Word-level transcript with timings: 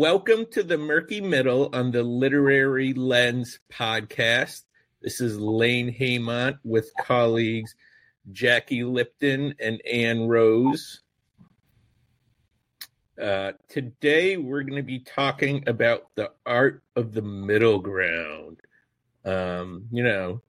welcome 0.00 0.46
to 0.46 0.62
the 0.62 0.78
Murky 0.78 1.20
Middle 1.20 1.68
on 1.74 1.90
the 1.90 2.02
Literary 2.02 2.94
Lens 2.94 3.60
podcast. 3.70 4.62
This 5.02 5.20
is 5.20 5.38
Lane 5.38 5.94
Haymont 5.94 6.58
with 6.64 6.90
colleagues 6.98 7.74
Jackie 8.32 8.82
Lipton 8.82 9.54
and 9.60 9.86
Ann 9.86 10.26
Rose. 10.26 11.02
Uh, 13.20 13.52
today, 13.68 14.38
we're 14.38 14.62
going 14.62 14.80
to 14.80 14.82
be 14.82 15.00
talking 15.00 15.64
about 15.66 16.06
the 16.14 16.30
art 16.46 16.82
of 16.96 17.12
the 17.12 17.20
middle 17.20 17.78
ground. 17.78 18.56
Um, 19.26 19.84
you 19.92 20.02
know, 20.02 20.40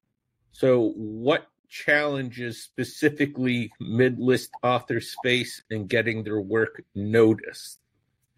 so 0.54 0.94
what 0.96 1.46
challenges 1.68 2.64
specifically 2.64 3.74
mid-list 3.82 4.52
authors 4.64 5.14
face 5.22 5.62
in 5.70 5.88
getting 5.88 6.24
their 6.24 6.40
work 6.40 6.82
noticed? 6.96 7.80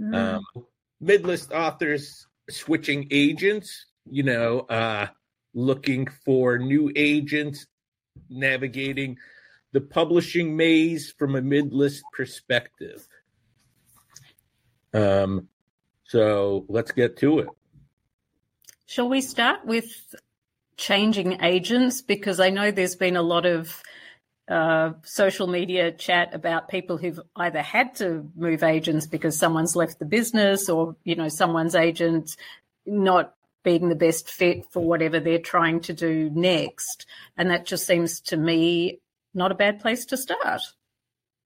Mm. 0.02 0.16
Um, 0.16 0.66
mid-list 1.00 1.52
authors 1.52 2.28
switching 2.50 3.08
agents, 3.12 3.86
you 4.10 4.24
know, 4.24 4.62
uh, 4.62 5.08
looking 5.54 6.08
for 6.26 6.58
new 6.58 6.92
agents, 6.96 7.68
navigating 8.30 9.18
the 9.72 9.82
publishing 9.82 10.56
maze 10.56 11.12
from 11.18 11.36
a 11.36 11.42
mid-list 11.42 12.04
perspective. 12.14 13.08
Um, 14.94 15.48
so 16.04 16.66
let's 16.70 16.92
get 16.92 17.18
to 17.18 17.40
it. 17.40 17.48
Shall 18.86 19.10
we 19.10 19.22
start 19.22 19.66
with 19.66 20.16
changing 20.78 21.42
agents? 21.42 22.02
Because 22.02 22.40
I 22.40 22.52
know 22.52 22.70
there's 22.70 22.96
been 22.96 23.16
a 23.16 23.24
lot 23.24 23.46
of 23.46 23.82
uh, 24.48 24.92
social 25.04 25.48
media 25.48 25.92
chat 25.92 26.34
about 26.34 26.68
people 26.68 26.98
who've 26.98 27.20
either 27.36 27.62
had 27.62 27.96
to 27.96 28.30
move 28.36 28.64
agents 28.64 29.08
because 29.08 29.38
someone's 29.38 29.76
left 29.76 30.00
the 30.00 30.06
business 30.06 30.68
or, 30.70 30.96
you 31.04 31.16
know, 31.16 31.30
someone's 31.30 31.76
agent 31.76 32.36
not 32.86 33.34
being 33.64 33.88
the 33.88 33.96
best 33.96 34.30
fit 34.30 34.66
for 34.72 34.84
whatever 34.84 35.20
they're 35.20 35.40
trying 35.40 35.80
to 35.80 35.94
do 35.94 36.30
next. 36.34 37.06
And 37.38 37.50
that 37.52 37.66
just 37.66 37.88
seems 37.88 38.20
to 38.22 38.38
me 38.38 39.00
not 39.34 39.54
a 39.54 39.56
bad 39.56 39.80
place 39.80 40.06
to 40.08 40.18
start. 40.18 40.62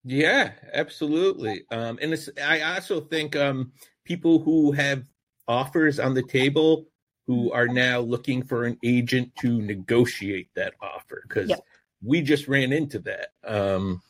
Yeah, 0.04 0.54
absolutely. 0.74 1.66
Um, 1.70 2.00
and 2.02 2.18
I 2.44 2.62
also 2.62 3.02
think 3.02 3.36
um, 3.36 3.74
people 4.06 4.40
who 4.40 4.72
have 4.72 5.04
offers 5.48 6.00
on 6.00 6.16
the 6.16 6.24
table 6.24 6.88
who 7.28 7.52
are 7.52 7.68
now 7.68 8.00
looking 8.00 8.42
for 8.42 8.64
an 8.64 8.78
agent 8.84 9.36
to 9.36 9.62
negotiate 9.62 10.50
that 10.56 10.74
offer 10.82 11.24
because 11.28 11.50
yep 11.50 11.60
we 12.04 12.22
just 12.22 12.48
ran 12.48 12.72
into 12.72 13.00
that. 13.00 13.30
Um, 13.44 14.02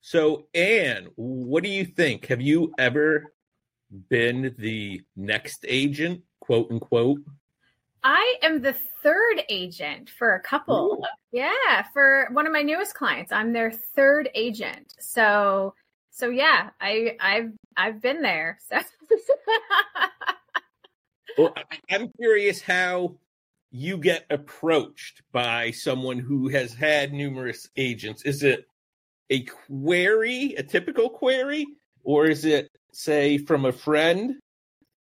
so, 0.00 0.46
Anne, 0.54 1.08
what 1.16 1.62
do 1.62 1.70
you 1.70 1.84
think? 1.84 2.26
Have 2.26 2.40
you 2.40 2.72
ever 2.78 3.32
been 4.08 4.54
the 4.58 5.02
next 5.16 5.64
agent, 5.68 6.22
quote 6.40 6.70
unquote? 6.70 7.20
I 8.02 8.36
am 8.42 8.60
the 8.60 8.74
third 9.02 9.42
agent 9.48 10.10
for 10.10 10.34
a 10.34 10.40
couple. 10.40 11.00
Ooh. 11.00 11.06
Yeah, 11.30 11.84
for 11.92 12.28
one 12.32 12.46
of 12.46 12.52
my 12.52 12.62
newest 12.62 12.94
clients, 12.94 13.32
I'm 13.32 13.52
their 13.52 13.70
third 13.70 14.28
agent. 14.34 14.94
So, 14.98 15.74
so 16.10 16.28
yeah, 16.28 16.70
I 16.80 17.16
I've 17.20 17.52
I've 17.76 18.02
been 18.02 18.22
there. 18.22 18.58
So. 18.68 18.80
well, 21.38 21.54
I'm 21.90 22.10
curious 22.18 22.60
how 22.60 23.14
you 23.72 23.96
get 23.96 24.26
approached 24.30 25.22
by 25.32 25.70
someone 25.70 26.18
who 26.18 26.48
has 26.48 26.74
had 26.74 27.12
numerous 27.12 27.68
agents? 27.76 28.22
Is 28.22 28.42
it 28.42 28.66
a 29.30 29.44
query, 29.44 30.54
a 30.58 30.62
typical 30.62 31.08
query, 31.08 31.66
or 32.04 32.26
is 32.26 32.44
it, 32.44 32.70
say, 32.92 33.38
from 33.38 33.64
a 33.64 33.72
friend? 33.72 34.38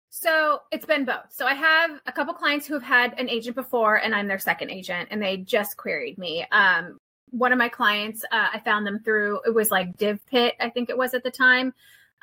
So 0.09 0.61
it's 0.71 0.85
been 0.85 1.05
both. 1.05 1.31
So 1.31 1.45
I 1.45 1.53
have 1.53 2.01
a 2.07 2.11
couple 2.11 2.33
clients 2.33 2.65
who 2.65 2.73
have 2.73 2.83
had 2.83 3.19
an 3.19 3.29
agent 3.29 3.55
before, 3.55 3.97
and 3.97 4.15
I'm 4.15 4.27
their 4.27 4.39
second 4.39 4.71
agent, 4.71 5.09
and 5.11 5.21
they 5.21 5.37
just 5.37 5.77
queried 5.77 6.17
me. 6.17 6.43
Um, 6.51 6.97
one 7.29 7.51
of 7.51 7.59
my 7.59 7.69
clients, 7.69 8.23
uh, 8.31 8.47
I 8.53 8.59
found 8.61 8.87
them 8.87 8.99
through 8.99 9.41
it 9.45 9.53
was 9.53 9.69
like 9.69 9.97
DVpit, 9.97 10.53
I 10.59 10.69
think 10.69 10.89
it 10.89 10.97
was 10.97 11.13
at 11.13 11.23
the 11.23 11.29
time. 11.29 11.73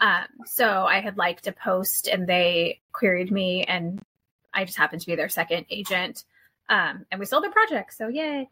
Um, 0.01 0.25
so 0.47 0.85
I 0.85 1.01
had 1.01 1.17
liked 1.17 1.47
a 1.47 1.53
post, 1.53 2.09
and 2.09 2.27
they 2.27 2.81
queried 2.93 3.31
me, 3.31 3.63
and 3.63 4.03
I 4.55 4.65
just 4.65 4.79
happened 4.79 5.01
to 5.03 5.07
be 5.07 5.17
their 5.17 5.29
second 5.29 5.67
agent. 5.71 6.25
Um, 6.69 7.05
and 7.11 7.21
we 7.21 7.27
sold 7.27 7.45
their 7.45 7.51
project. 7.51 7.95
So 7.95 8.09
yay. 8.09 8.49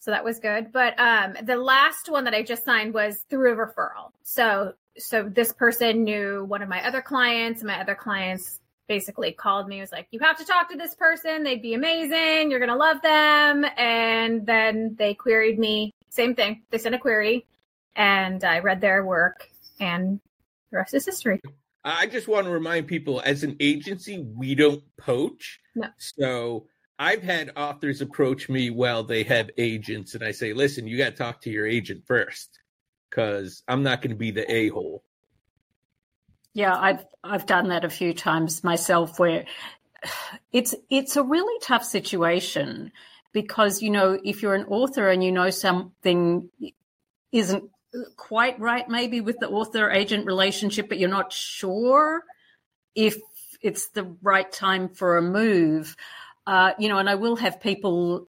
So 0.00 0.10
that 0.10 0.24
was 0.24 0.38
good. 0.38 0.72
But 0.72 0.98
um, 0.98 1.34
the 1.42 1.56
last 1.56 2.10
one 2.10 2.24
that 2.24 2.34
I 2.34 2.42
just 2.42 2.64
signed 2.64 2.92
was 2.92 3.24
through 3.30 3.52
a 3.52 3.66
referral. 3.66 4.10
So 4.22 4.74
so 4.98 5.28
this 5.28 5.52
person 5.52 6.04
knew 6.04 6.44
one 6.44 6.62
of 6.62 6.68
my 6.68 6.86
other 6.86 7.02
clients, 7.02 7.62
my 7.62 7.80
other 7.80 7.94
clients 7.94 8.60
basically 8.86 9.32
called 9.32 9.66
me, 9.66 9.80
was 9.80 9.90
like, 9.90 10.06
You 10.10 10.20
have 10.20 10.38
to 10.38 10.44
talk 10.44 10.70
to 10.70 10.76
this 10.76 10.94
person. 10.94 11.42
They'd 11.42 11.62
be 11.62 11.74
amazing. 11.74 12.50
You're 12.50 12.60
gonna 12.60 12.76
love 12.76 13.02
them. 13.02 13.64
And 13.76 14.46
then 14.46 14.94
they 14.98 15.14
queried 15.14 15.58
me. 15.58 15.90
Same 16.10 16.34
thing. 16.34 16.62
They 16.70 16.78
sent 16.78 16.94
a 16.94 16.98
query 16.98 17.46
and 17.96 18.44
I 18.44 18.60
read 18.60 18.80
their 18.80 19.04
work 19.04 19.48
and 19.80 20.20
the 20.70 20.78
rest 20.78 20.94
is 20.94 21.06
history. 21.06 21.40
I 21.84 22.06
just 22.06 22.28
want 22.28 22.46
to 22.46 22.52
remind 22.52 22.86
people 22.86 23.20
as 23.24 23.44
an 23.44 23.56
agency, 23.60 24.24
we 24.34 24.54
don't 24.54 24.82
poach. 24.96 25.60
No. 25.74 25.88
So 25.98 26.66
I've 26.98 27.22
had 27.22 27.52
authors 27.56 28.00
approach 28.00 28.48
me 28.48 28.70
while 28.70 29.04
they 29.04 29.22
have 29.24 29.50
agents, 29.58 30.14
and 30.14 30.24
I 30.24 30.32
say, 30.32 30.52
listen, 30.52 30.86
you 30.86 30.96
got 30.96 31.10
to 31.10 31.16
talk 31.16 31.42
to 31.42 31.50
your 31.50 31.66
agent 31.66 32.04
first 32.06 32.58
because 33.10 33.62
I'm 33.68 33.82
not 33.82 34.00
going 34.00 34.10
to 34.10 34.16
be 34.16 34.30
the 34.30 34.50
a 34.50 34.68
hole. 34.68 35.02
Yeah, 36.54 36.74
I've 36.74 37.04
I've 37.22 37.46
done 37.46 37.68
that 37.68 37.84
a 37.84 37.90
few 37.90 38.14
times 38.14 38.64
myself 38.64 39.18
where 39.18 39.44
it's 40.52 40.74
it's 40.88 41.16
a 41.16 41.22
really 41.22 41.58
tough 41.60 41.84
situation 41.84 42.92
because 43.32 43.82
you 43.82 43.90
know 43.90 44.18
if 44.24 44.40
you're 44.40 44.54
an 44.54 44.66
author 44.66 45.08
and 45.08 45.22
you 45.22 45.32
know 45.32 45.50
something 45.50 46.48
isn't 47.32 47.64
quite 48.16 48.58
right 48.58 48.88
maybe 48.88 49.20
with 49.20 49.38
the 49.38 49.48
author 49.48 49.90
agent 49.90 50.26
relationship 50.26 50.88
but 50.88 50.98
you're 50.98 51.08
not 51.08 51.32
sure 51.32 52.22
if 52.94 53.16
it's 53.60 53.88
the 53.88 54.16
right 54.22 54.52
time 54.52 54.88
for 54.88 55.16
a 55.16 55.22
move. 55.22 55.96
Uh, 56.46 56.72
you 56.78 56.88
know 56.88 56.98
and 56.98 57.08
i 57.08 57.14
will 57.14 57.36
have 57.36 57.60
people 57.60 58.28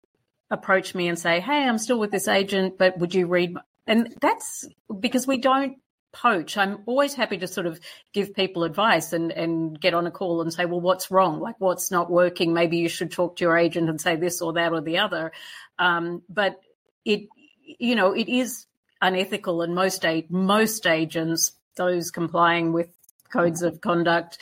approach 0.50 0.96
me 0.96 1.06
and 1.06 1.16
say 1.16 1.38
hey 1.38 1.62
i'm 1.62 1.78
still 1.78 1.98
with 1.98 2.10
this 2.10 2.26
agent 2.26 2.76
but 2.76 2.98
would 2.98 3.14
you 3.14 3.26
read 3.28 3.54
and 3.86 4.12
that's 4.20 4.66
because 4.98 5.26
we 5.26 5.38
don't 5.38 5.76
poach. 6.12 6.56
I'm 6.56 6.82
always 6.86 7.14
happy 7.14 7.38
to 7.38 7.46
sort 7.46 7.66
of 7.66 7.80
give 8.12 8.34
people 8.34 8.64
advice 8.64 9.12
and 9.12 9.30
and 9.32 9.80
get 9.80 9.94
on 9.94 10.06
a 10.06 10.10
call 10.10 10.42
and 10.42 10.52
say 10.52 10.64
well 10.64 10.80
what's 10.80 11.10
wrong? 11.10 11.40
Like 11.40 11.56
what's 11.58 11.90
not 11.90 12.10
working? 12.10 12.52
Maybe 12.52 12.78
you 12.78 12.88
should 12.88 13.12
talk 13.12 13.36
to 13.36 13.44
your 13.44 13.56
agent 13.56 13.88
and 13.88 14.00
say 14.00 14.16
this 14.16 14.40
or 14.40 14.54
that 14.54 14.72
or 14.72 14.80
the 14.80 14.98
other. 14.98 15.32
Um, 15.78 16.22
but 16.28 16.60
it 17.04 17.28
you 17.62 17.94
know 17.94 18.12
it 18.12 18.28
is 18.28 18.66
unethical, 19.00 19.62
and 19.62 19.74
most 19.74 20.04
most 20.28 20.86
agents, 20.86 21.52
those 21.76 22.10
complying 22.10 22.72
with 22.72 22.88
codes 23.32 23.62
of 23.62 23.80
conduct, 23.80 24.38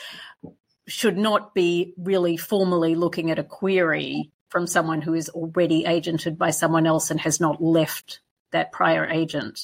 should 0.86 1.19
not 1.19 1.54
be 1.54 1.94
really 1.98 2.36
formally 2.36 2.94
looking 2.94 3.30
at 3.30 3.38
a 3.38 3.44
query 3.44 4.30
from 4.48 4.66
someone 4.66 5.02
who 5.02 5.14
is 5.14 5.28
already 5.28 5.84
agented 5.84 6.38
by 6.38 6.50
someone 6.50 6.86
else 6.86 7.10
and 7.10 7.20
has 7.20 7.41
not 7.41 7.62
left 7.62 8.20
that 8.52 8.72
prior 8.72 9.06
agent. 9.06 9.60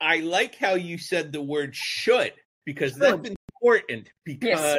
I 0.00 0.20
like 0.20 0.56
how 0.56 0.74
you 0.74 0.96
said 0.96 1.32
the 1.32 1.42
word 1.42 1.76
should 1.76 2.32
because 2.64 2.94
that's 2.94 3.28
important 3.28 4.08
because 4.24 4.48
yes. 4.48 4.78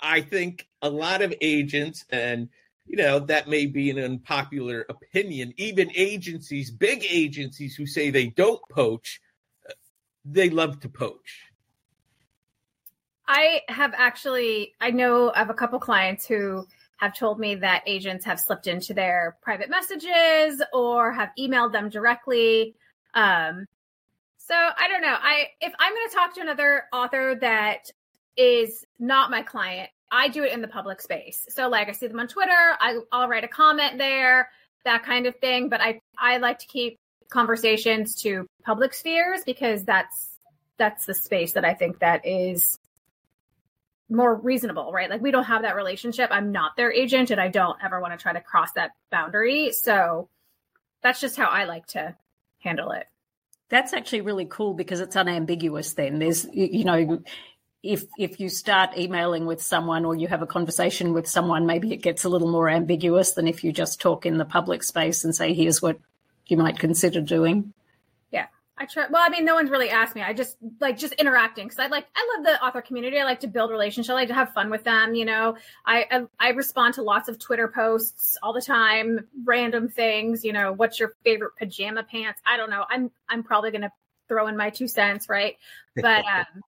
I 0.00 0.20
think 0.20 0.68
a 0.82 0.90
lot 0.90 1.22
of 1.22 1.32
agents 1.40 2.04
and 2.10 2.50
you 2.88 2.96
know, 2.96 3.18
that 3.18 3.48
may 3.48 3.66
be 3.66 3.90
an 3.90 3.98
unpopular 3.98 4.86
opinion. 4.88 5.52
Even 5.58 5.90
agencies, 5.94 6.70
big 6.70 7.04
agencies 7.08 7.76
who 7.76 7.86
say 7.86 8.10
they 8.10 8.28
don't 8.28 8.60
poach, 8.70 9.20
uh, 9.68 9.72
they 10.24 10.48
love 10.48 10.80
to 10.80 10.88
poach. 10.88 11.42
I 13.26 13.60
have 13.68 13.92
actually, 13.94 14.72
I 14.80 14.90
know 14.90 15.28
of 15.28 15.50
a 15.50 15.54
couple 15.54 15.78
clients 15.78 16.26
who 16.26 16.66
have 16.96 17.14
told 17.14 17.38
me 17.38 17.54
that 17.56 17.82
agents 17.86 18.24
have 18.24 18.40
slipped 18.40 18.66
into 18.66 18.94
their 18.94 19.36
private 19.42 19.68
messages 19.68 20.62
or 20.72 21.12
have 21.12 21.28
emailed 21.38 21.72
them 21.72 21.90
directly. 21.90 22.74
Um, 23.12 23.66
so 24.38 24.54
I 24.54 24.88
don't 24.88 25.02
know. 25.02 25.14
I 25.20 25.48
if 25.60 25.74
I'm 25.78 25.92
going 25.92 26.08
to 26.08 26.14
talk 26.14 26.34
to 26.36 26.40
another 26.40 26.84
author 26.90 27.36
that 27.42 27.90
is 28.38 28.84
not 28.98 29.30
my 29.30 29.42
client, 29.42 29.90
I 30.10 30.28
do 30.28 30.42
it 30.44 30.52
in 30.52 30.62
the 30.62 30.68
public 30.68 31.00
space. 31.00 31.46
So 31.50 31.68
like 31.68 31.88
I 31.88 31.92
see 31.92 32.06
them 32.06 32.20
on 32.20 32.28
Twitter, 32.28 32.76
I, 32.80 32.98
I'll 33.12 33.28
write 33.28 33.44
a 33.44 33.48
comment 33.48 33.98
there, 33.98 34.50
that 34.84 35.04
kind 35.04 35.26
of 35.26 35.36
thing. 35.36 35.68
But 35.68 35.80
I 35.80 36.00
I 36.18 36.38
like 36.38 36.60
to 36.60 36.66
keep 36.66 36.98
conversations 37.30 38.14
to 38.22 38.46
public 38.64 38.94
spheres 38.94 39.42
because 39.44 39.84
that's 39.84 40.30
that's 40.78 41.06
the 41.06 41.14
space 41.14 41.52
that 41.52 41.64
I 41.64 41.74
think 41.74 41.98
that 41.98 42.26
is 42.26 42.78
more 44.08 44.34
reasonable, 44.34 44.90
right? 44.92 45.10
Like 45.10 45.20
we 45.20 45.30
don't 45.30 45.44
have 45.44 45.62
that 45.62 45.76
relationship. 45.76 46.30
I'm 46.32 46.52
not 46.52 46.76
their 46.76 46.92
agent 46.92 47.30
and 47.30 47.40
I 47.40 47.48
don't 47.48 47.76
ever 47.84 48.00
want 48.00 48.18
to 48.18 48.22
try 48.22 48.32
to 48.32 48.40
cross 48.40 48.72
that 48.72 48.92
boundary. 49.10 49.72
So 49.72 50.28
that's 51.02 51.20
just 51.20 51.36
how 51.36 51.46
I 51.46 51.64
like 51.64 51.86
to 51.88 52.16
handle 52.60 52.92
it. 52.92 53.06
That's 53.68 53.92
actually 53.92 54.22
really 54.22 54.46
cool 54.46 54.72
because 54.72 55.00
it's 55.00 55.16
unambiguous 55.16 55.92
then. 55.92 56.18
There's 56.18 56.46
you 56.52 56.84
know 56.84 57.22
if 57.82 58.04
if 58.18 58.40
you 58.40 58.48
start 58.48 58.96
emailing 58.98 59.46
with 59.46 59.62
someone 59.62 60.04
or 60.04 60.14
you 60.16 60.26
have 60.28 60.42
a 60.42 60.46
conversation 60.46 61.12
with 61.12 61.28
someone, 61.28 61.66
maybe 61.66 61.92
it 61.92 62.02
gets 62.02 62.24
a 62.24 62.28
little 62.28 62.50
more 62.50 62.68
ambiguous 62.68 63.32
than 63.32 63.46
if 63.46 63.62
you 63.62 63.72
just 63.72 64.00
talk 64.00 64.26
in 64.26 64.38
the 64.38 64.44
public 64.44 64.82
space 64.82 65.24
and 65.24 65.34
say, 65.34 65.54
"Here's 65.54 65.80
what 65.80 65.98
you 66.46 66.56
might 66.56 66.78
consider 66.78 67.20
doing." 67.20 67.72
Yeah, 68.32 68.46
I 68.76 68.86
try. 68.86 69.06
Well, 69.08 69.22
I 69.24 69.28
mean, 69.28 69.44
no 69.44 69.54
one's 69.54 69.70
really 69.70 69.90
asked 69.90 70.16
me. 70.16 70.22
I 70.22 70.32
just 70.32 70.56
like 70.80 70.98
just 70.98 71.12
interacting 71.14 71.68
because 71.68 71.78
I 71.78 71.86
like 71.86 72.06
I 72.16 72.34
love 72.36 72.46
the 72.46 72.64
author 72.64 72.82
community. 72.82 73.20
I 73.20 73.24
like 73.24 73.40
to 73.40 73.46
build 73.46 73.70
relationships. 73.70 74.10
I 74.10 74.14
like 74.14 74.28
to 74.28 74.34
have 74.34 74.52
fun 74.52 74.70
with 74.70 74.82
them. 74.82 75.14
You 75.14 75.24
know, 75.26 75.56
I, 75.86 76.04
I, 76.10 76.22
I 76.40 76.48
respond 76.50 76.94
to 76.94 77.02
lots 77.02 77.28
of 77.28 77.38
Twitter 77.38 77.68
posts 77.68 78.36
all 78.42 78.52
the 78.52 78.62
time, 78.62 79.28
random 79.44 79.88
things. 79.88 80.44
You 80.44 80.52
know, 80.52 80.72
what's 80.72 80.98
your 80.98 81.14
favorite 81.22 81.52
pajama 81.56 82.02
pants? 82.02 82.40
I 82.44 82.56
don't 82.56 82.70
know. 82.70 82.84
I'm 82.90 83.12
I'm 83.28 83.44
probably 83.44 83.70
gonna 83.70 83.92
throw 84.26 84.48
in 84.48 84.56
my 84.56 84.70
two 84.70 84.88
cents, 84.88 85.28
right? 85.28 85.56
But 86.00 86.24
um, 86.26 86.62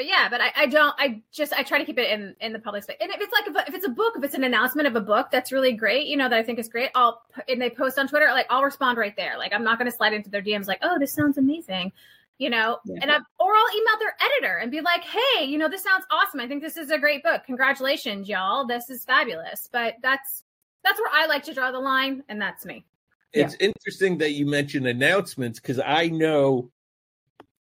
but 0.00 0.06
yeah, 0.08 0.30
but 0.30 0.40
I, 0.40 0.50
I 0.56 0.66
don't. 0.66 0.94
I 0.98 1.20
just 1.30 1.52
I 1.52 1.62
try 1.62 1.76
to 1.76 1.84
keep 1.84 1.98
it 1.98 2.08
in 2.08 2.34
in 2.40 2.54
the 2.54 2.58
public 2.58 2.84
space. 2.84 2.96
And 3.02 3.10
if 3.10 3.20
it's 3.20 3.30
like 3.34 3.68
if, 3.68 3.74
it's 3.74 3.84
a 3.84 3.90
book, 3.90 4.14
if 4.16 4.24
it's 4.24 4.32
an 4.32 4.44
announcement 4.44 4.88
of 4.88 4.96
a 4.96 5.00
book, 5.02 5.30
that's 5.30 5.52
really 5.52 5.74
great. 5.74 6.06
You 6.06 6.16
know 6.16 6.26
that 6.26 6.38
I 6.38 6.42
think 6.42 6.58
is 6.58 6.70
great. 6.70 6.88
I'll 6.94 7.20
and 7.46 7.60
they 7.60 7.68
post 7.68 7.98
on 7.98 8.08
Twitter, 8.08 8.28
like 8.28 8.46
I'll 8.48 8.62
respond 8.62 8.96
right 8.96 9.14
there. 9.14 9.36
Like 9.36 9.52
I'm 9.52 9.62
not 9.62 9.78
going 9.78 9.90
to 9.90 9.94
slide 9.94 10.14
into 10.14 10.30
their 10.30 10.40
DMs 10.40 10.66
like, 10.66 10.78
oh, 10.80 10.98
this 10.98 11.12
sounds 11.12 11.36
amazing, 11.36 11.92
you 12.38 12.48
know. 12.48 12.78
Yeah. 12.86 12.96
And 13.02 13.12
I 13.12 13.16
or 13.16 13.54
I'll 13.54 13.76
email 13.76 13.98
their 13.98 14.16
editor 14.22 14.56
and 14.56 14.70
be 14.70 14.80
like, 14.80 15.04
hey, 15.04 15.44
you 15.44 15.58
know, 15.58 15.68
this 15.68 15.82
sounds 15.82 16.06
awesome. 16.10 16.40
I 16.40 16.48
think 16.48 16.62
this 16.62 16.78
is 16.78 16.90
a 16.90 16.98
great 16.98 17.22
book. 17.22 17.42
Congratulations, 17.44 18.26
y'all. 18.26 18.66
This 18.66 18.88
is 18.88 19.04
fabulous. 19.04 19.68
But 19.70 19.96
that's 20.02 20.44
that's 20.82 20.98
where 20.98 21.10
I 21.12 21.26
like 21.26 21.42
to 21.42 21.52
draw 21.52 21.72
the 21.72 21.78
line, 21.78 22.24
and 22.30 22.40
that's 22.40 22.64
me. 22.64 22.86
It's 23.34 23.54
yeah. 23.60 23.66
interesting 23.66 24.16
that 24.16 24.32
you 24.32 24.46
mentioned 24.46 24.86
announcements 24.86 25.60
because 25.60 25.78
I 25.78 26.06
know 26.06 26.70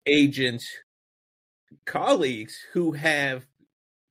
agents 0.06 0.68
colleagues 1.84 2.58
who 2.72 2.92
have 2.92 3.46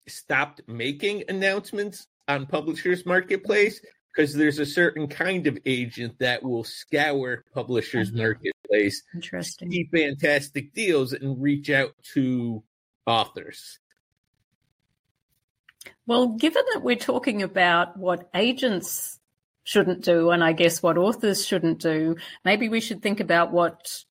stopped 0.08 0.62
making 0.68 1.24
announcements 1.30 2.08
on 2.28 2.46
Publishers 2.46 3.06
Marketplace 3.06 3.82
because 4.14 4.34
there's 4.34 4.60
a 4.60 4.66
certain 4.66 5.08
kind 5.08 5.48
of 5.48 5.58
agent 5.66 6.18
that 6.20 6.44
will 6.44 6.64
scour 6.64 7.44
Publishers 7.54 8.10
mm-hmm. 8.10 8.20
Marketplace, 8.20 9.04
interesting, 9.14 9.72
see 9.72 9.90
fantastic 9.92 10.74
deals, 10.74 11.14
and 11.14 11.42
reach 11.42 11.70
out 11.70 11.94
to 12.14 12.64
authors. 13.06 13.80
Well, 16.06 16.28
given 16.28 16.64
that 16.74 16.84
we're 16.84 16.96
talking 16.96 17.44
about 17.44 17.98
what 17.98 18.30
agents 18.36 19.20
shouldn't 19.64 20.04
do, 20.04 20.30
and 20.32 20.44
I 20.44 20.54
guess 20.54 20.84
what 20.84 20.98
authors 20.98 21.46
shouldn't 21.46 21.80
do, 21.80 22.18
maybe 22.46 22.70
we 22.70 22.82
should 22.82 23.02
think 23.02 23.20
about 23.20 23.52
what 23.52 24.04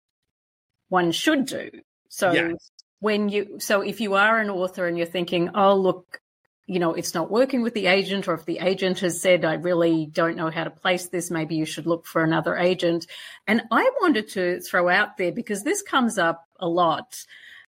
one 0.88 1.12
should 1.12 1.47
do. 1.47 1.70
So, 2.08 2.32
yes 2.32 2.70
when 3.03 3.29
you 3.29 3.59
so 3.59 3.81
if 3.81 4.01
you 4.01 4.15
are 4.15 4.39
an 4.39 4.49
author 4.49 4.87
and 4.87 4.97
you're 4.97 5.07
thinking 5.07 5.51
oh 5.57 5.75
look 5.75 6.21
you 6.67 6.79
know 6.79 6.95
it's 6.95 7.15
not 7.15 7.33
working 7.33 7.61
with 7.61 7.75
the 7.75 7.87
agent 7.87 8.29
or 8.29 8.35
if 8.35 8.45
the 8.45 8.61
agent 8.61 9.01
has 9.01 9.21
said 9.21 9.45
i 9.45 9.55
really 9.55 10.07
don't 10.07 10.37
know 10.37 10.51
how 10.51 10.63
to 10.63 10.71
place 10.71 11.07
this 11.09 11.29
maybe 11.29 11.57
you 11.57 11.65
should 11.65 11.85
look 11.85 12.07
for 12.07 12.23
another 12.23 12.57
agent 12.57 13.09
and 13.49 13.61
i 13.73 13.91
wanted 14.01 14.29
to 14.29 14.61
throw 14.61 14.89
out 14.89 15.17
there 15.17 15.33
because 15.33 15.65
this 15.65 15.83
comes 15.83 16.17
up 16.17 16.47
a 16.61 16.69
lot 16.69 17.27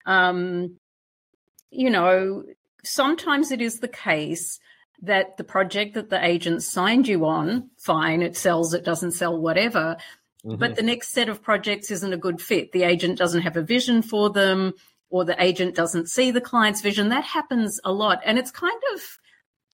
um, 0.05 0.75
you 1.69 1.89
know 1.89 2.43
sometimes 2.83 3.51
it 3.51 3.61
is 3.61 3.79
the 3.79 3.87
case 3.87 4.59
that 5.03 5.37
the 5.37 5.45
project 5.45 5.93
that 5.93 6.09
the 6.09 6.23
agent 6.23 6.61
signed 6.61 7.07
you 7.07 7.25
on 7.25 7.69
fine 7.77 8.21
it 8.21 8.35
sells 8.35 8.73
it 8.73 8.83
doesn't 8.83 9.11
sell 9.11 9.39
whatever 9.39 9.95
mm-hmm. 10.45 10.57
but 10.57 10.75
the 10.75 10.81
next 10.81 11.13
set 11.13 11.29
of 11.29 11.41
projects 11.41 11.89
isn't 11.89 12.11
a 12.11 12.17
good 12.17 12.41
fit 12.41 12.73
the 12.73 12.83
agent 12.83 13.17
doesn't 13.17 13.43
have 13.43 13.55
a 13.55 13.61
vision 13.61 14.01
for 14.01 14.29
them 14.29 14.73
or 15.11 15.25
the 15.25 15.41
agent 15.43 15.75
doesn't 15.75 16.09
see 16.09 16.31
the 16.31 16.41
client's 16.41 16.81
vision. 16.81 17.09
That 17.09 17.25
happens 17.25 17.79
a 17.83 17.91
lot. 17.91 18.21
And 18.25 18.39
it's 18.39 18.49
kind 18.49 18.81
of, 18.93 19.01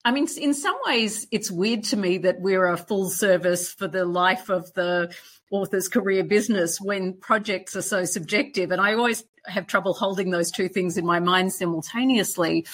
I 0.06 0.12
mean, 0.12 0.28
in 0.40 0.54
some 0.54 0.78
ways, 0.86 1.28
it's 1.32 1.52
weird 1.52 1.84
to 1.86 1.98
me 1.98 2.20
that 2.20 2.40
we're 2.40 2.68
a 2.68 2.78
full 2.78 3.10
service 3.10 3.74
for 3.74 3.88
the 3.88 4.06
life 4.06 4.50
of 4.50 4.72
the 4.74 5.14
author's 5.52 5.90
career 5.90 6.24
business 6.24 6.80
when 6.80 7.14
projects 7.14 7.76
are 7.76 7.82
so 7.82 8.06
subjective. 8.06 8.72
And 8.72 8.80
I 8.80 8.94
always 8.94 9.24
have 9.46 9.68
trouble 9.68 9.94
holding 9.94 10.30
those 10.30 10.52
two 10.52 10.70
things 10.70 10.98
in 10.98 11.06
my 11.06 11.20
mind 11.20 11.52
simultaneously. 11.52 12.66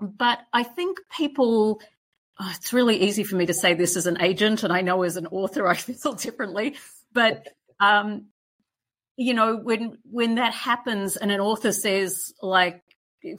But 0.00 0.40
I 0.52 0.62
think 0.62 0.98
people, 1.16 1.80
oh, 2.40 2.52
it's 2.54 2.72
really 2.72 3.02
easy 3.02 3.24
for 3.24 3.36
me 3.36 3.46
to 3.46 3.54
say 3.54 3.74
this 3.74 3.96
as 3.96 4.06
an 4.06 4.22
agent, 4.22 4.62
and 4.62 4.72
I 4.72 4.80
know 4.80 5.02
as 5.02 5.16
an 5.16 5.26
author 5.26 5.66
I 5.66 5.74
feel 5.74 6.12
differently. 6.14 6.76
But 7.12 7.48
um, 7.80 8.26
you 9.18 9.34
know 9.34 9.56
when 9.56 9.98
when 10.10 10.36
that 10.36 10.54
happens 10.54 11.16
and 11.16 11.30
an 11.32 11.40
author 11.40 11.72
says 11.72 12.32
like 12.40 12.82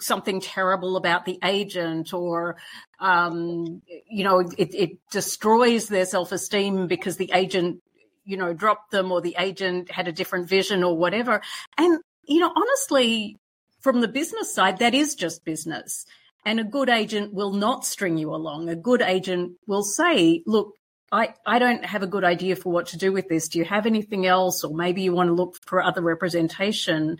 something 0.01 0.41
terrible 0.41 0.97
about 0.97 1.23
the 1.23 1.39
agent 1.41 2.13
or 2.13 2.57
um, 2.99 3.81
you 4.09 4.25
know 4.25 4.39
it, 4.39 4.75
it 4.75 4.91
destroys 5.09 5.87
their 5.87 6.05
self-esteem 6.05 6.87
because 6.87 7.15
the 7.15 7.31
agent 7.33 7.81
you 8.25 8.35
know 8.35 8.53
dropped 8.53 8.91
them 8.91 9.09
or 9.09 9.21
the 9.21 9.37
agent 9.39 9.89
had 9.89 10.07
a 10.07 10.11
different 10.11 10.49
vision 10.49 10.83
or 10.83 10.97
whatever. 10.97 11.41
And 11.77 12.01
you 12.27 12.41
know 12.41 12.51
honestly 12.53 13.37
from 13.79 14.01
the 14.01 14.09
business 14.09 14.53
side 14.53 14.79
that 14.79 14.93
is 14.93 15.15
just 15.15 15.45
business. 15.45 16.05
And 16.45 16.59
a 16.59 16.63
good 16.63 16.89
agent 16.89 17.33
will 17.33 17.51
not 17.53 17.85
string 17.85 18.17
you 18.17 18.33
along. 18.33 18.69
A 18.69 18.75
good 18.75 19.01
agent 19.01 19.53
will 19.65 19.83
say 19.83 20.43
look 20.45 20.73
I, 21.11 21.33
I 21.45 21.59
don't 21.59 21.85
have 21.85 22.03
a 22.03 22.07
good 22.07 22.23
idea 22.23 22.55
for 22.55 22.71
what 22.71 22.87
to 22.87 22.97
do 22.97 23.11
with 23.11 23.27
this. 23.27 23.47
Do 23.49 23.59
you 23.59 23.65
have 23.65 23.85
anything 23.85 24.25
else? 24.25 24.63
Or 24.63 24.75
maybe 24.75 25.01
you 25.01 25.13
want 25.13 25.27
to 25.27 25.33
look 25.33 25.57
for 25.65 25.81
other 25.81 26.01
representation. 26.01 27.17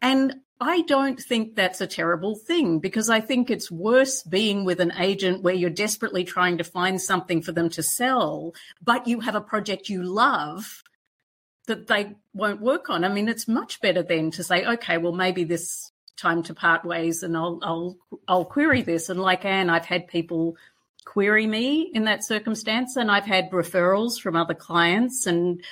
And 0.00 0.36
I 0.60 0.82
don't 0.82 1.20
think 1.20 1.54
that's 1.54 1.80
a 1.80 1.86
terrible 1.86 2.34
thing 2.34 2.80
because 2.80 3.08
I 3.08 3.20
think 3.20 3.50
it's 3.50 3.70
worse 3.70 4.22
being 4.22 4.64
with 4.64 4.80
an 4.80 4.92
agent 4.98 5.42
where 5.42 5.54
you're 5.54 5.70
desperately 5.70 6.24
trying 6.24 6.58
to 6.58 6.64
find 6.64 7.00
something 7.00 7.42
for 7.42 7.52
them 7.52 7.68
to 7.70 7.82
sell, 7.82 8.54
but 8.82 9.06
you 9.06 9.20
have 9.20 9.36
a 9.36 9.40
project 9.40 9.88
you 9.88 10.02
love 10.02 10.82
that 11.66 11.86
they 11.86 12.16
won't 12.34 12.60
work 12.60 12.90
on. 12.90 13.04
I 13.04 13.08
mean, 13.08 13.28
it's 13.28 13.46
much 13.46 13.80
better 13.80 14.02
then 14.02 14.32
to 14.32 14.42
say, 14.42 14.64
okay, 14.64 14.98
well, 14.98 15.12
maybe 15.12 15.44
this 15.44 15.92
time 16.16 16.42
to 16.44 16.54
part 16.54 16.84
ways 16.84 17.22
and 17.22 17.36
I'll, 17.36 17.60
I'll, 17.62 17.96
I'll 18.26 18.44
query 18.44 18.82
this. 18.82 19.08
And 19.08 19.20
like 19.20 19.44
Anne, 19.44 19.70
I've 19.70 19.84
had 19.84 20.08
people 20.08 20.56
query 21.08 21.46
me 21.46 21.90
in 21.94 22.04
that 22.04 22.22
circumstance. 22.22 22.96
And 22.96 23.10
I've 23.10 23.24
had 23.24 23.50
referrals 23.50 24.20
from 24.20 24.36
other 24.36 24.54
clients 24.54 25.26
and 25.26 25.62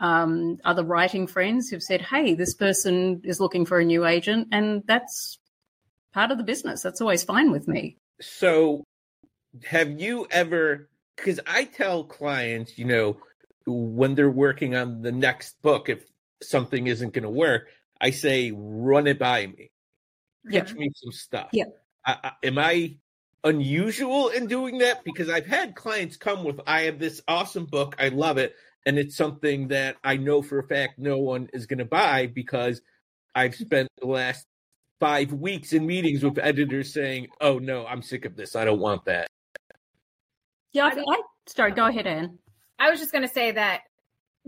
um, 0.00 0.58
other 0.64 0.82
writing 0.82 1.26
friends 1.26 1.68
who've 1.68 1.82
said, 1.82 2.00
hey, 2.00 2.34
this 2.34 2.54
person 2.54 3.20
is 3.22 3.38
looking 3.38 3.66
for 3.66 3.78
a 3.78 3.84
new 3.84 4.06
agent. 4.06 4.48
And 4.52 4.82
that's 4.86 5.38
part 6.14 6.30
of 6.30 6.38
the 6.38 6.44
business. 6.44 6.82
That's 6.82 7.02
always 7.02 7.24
fine 7.24 7.52
with 7.52 7.68
me. 7.68 7.98
So, 8.22 8.84
have 9.64 10.00
you 10.00 10.26
ever, 10.30 10.88
because 11.14 11.40
I 11.46 11.64
tell 11.64 12.04
clients, 12.04 12.78
you 12.78 12.86
know, 12.86 13.18
when 13.66 14.14
they're 14.14 14.30
working 14.30 14.74
on 14.74 15.02
the 15.02 15.12
next 15.12 15.60
book, 15.60 15.90
if 15.90 16.04
something 16.42 16.86
isn't 16.86 17.12
going 17.12 17.24
to 17.24 17.30
work, 17.30 17.68
I 18.00 18.10
say, 18.10 18.52
run 18.54 19.06
it 19.06 19.18
by 19.18 19.46
me. 19.46 19.70
Pitch 20.48 20.72
me 20.74 20.90
some 20.94 21.12
stuff. 21.12 21.48
Yeah. 21.52 21.64
I, 22.06 22.16
I, 22.22 22.46
am 22.46 22.58
I 22.58 22.96
unusual 23.46 24.28
in 24.28 24.46
doing 24.46 24.78
that 24.78 25.04
because 25.04 25.30
I've 25.30 25.46
had 25.46 25.74
clients 25.76 26.16
come 26.16 26.44
with, 26.44 26.60
I 26.66 26.82
have 26.82 26.98
this 26.98 27.22
awesome 27.28 27.64
book, 27.64 27.94
I 27.98 28.08
love 28.08 28.38
it, 28.38 28.54
and 28.84 28.98
it's 28.98 29.16
something 29.16 29.68
that 29.68 29.96
I 30.02 30.16
know 30.16 30.42
for 30.42 30.58
a 30.58 30.66
fact 30.66 30.98
no 30.98 31.18
one 31.18 31.48
is 31.52 31.66
going 31.66 31.78
to 31.78 31.84
buy 31.84 32.26
because 32.26 32.82
I've 33.34 33.54
spent 33.54 33.88
the 34.00 34.08
last 34.08 34.46
five 34.98 35.32
weeks 35.32 35.72
in 35.72 35.86
meetings 35.86 36.24
with 36.24 36.38
editors 36.38 36.92
saying, 36.92 37.28
"Oh 37.40 37.58
no, 37.58 37.86
I'm 37.86 38.02
sick 38.02 38.24
of 38.24 38.36
this. 38.36 38.56
I 38.56 38.64
don't 38.64 38.80
want 38.80 39.04
that." 39.04 39.28
Yeah, 40.72 40.86
I, 40.86 40.98
I 40.98 41.22
sorry. 41.46 41.72
Go 41.72 41.86
ahead, 41.86 42.06
Anne. 42.06 42.38
I 42.78 42.90
was 42.90 42.98
just 42.98 43.12
going 43.12 43.26
to 43.26 43.32
say 43.32 43.52
that, 43.52 43.82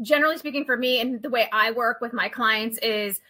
generally 0.03 0.39
speaking, 0.39 0.65
for 0.65 0.77
me 0.77 1.01
and 1.01 1.23
the 1.23 1.31
way 1.31 1.49
I 1.53 1.71
work 1.71 2.01
with 2.01 2.13
my 2.13 2.29
clients 2.29 2.79
is 2.79 3.21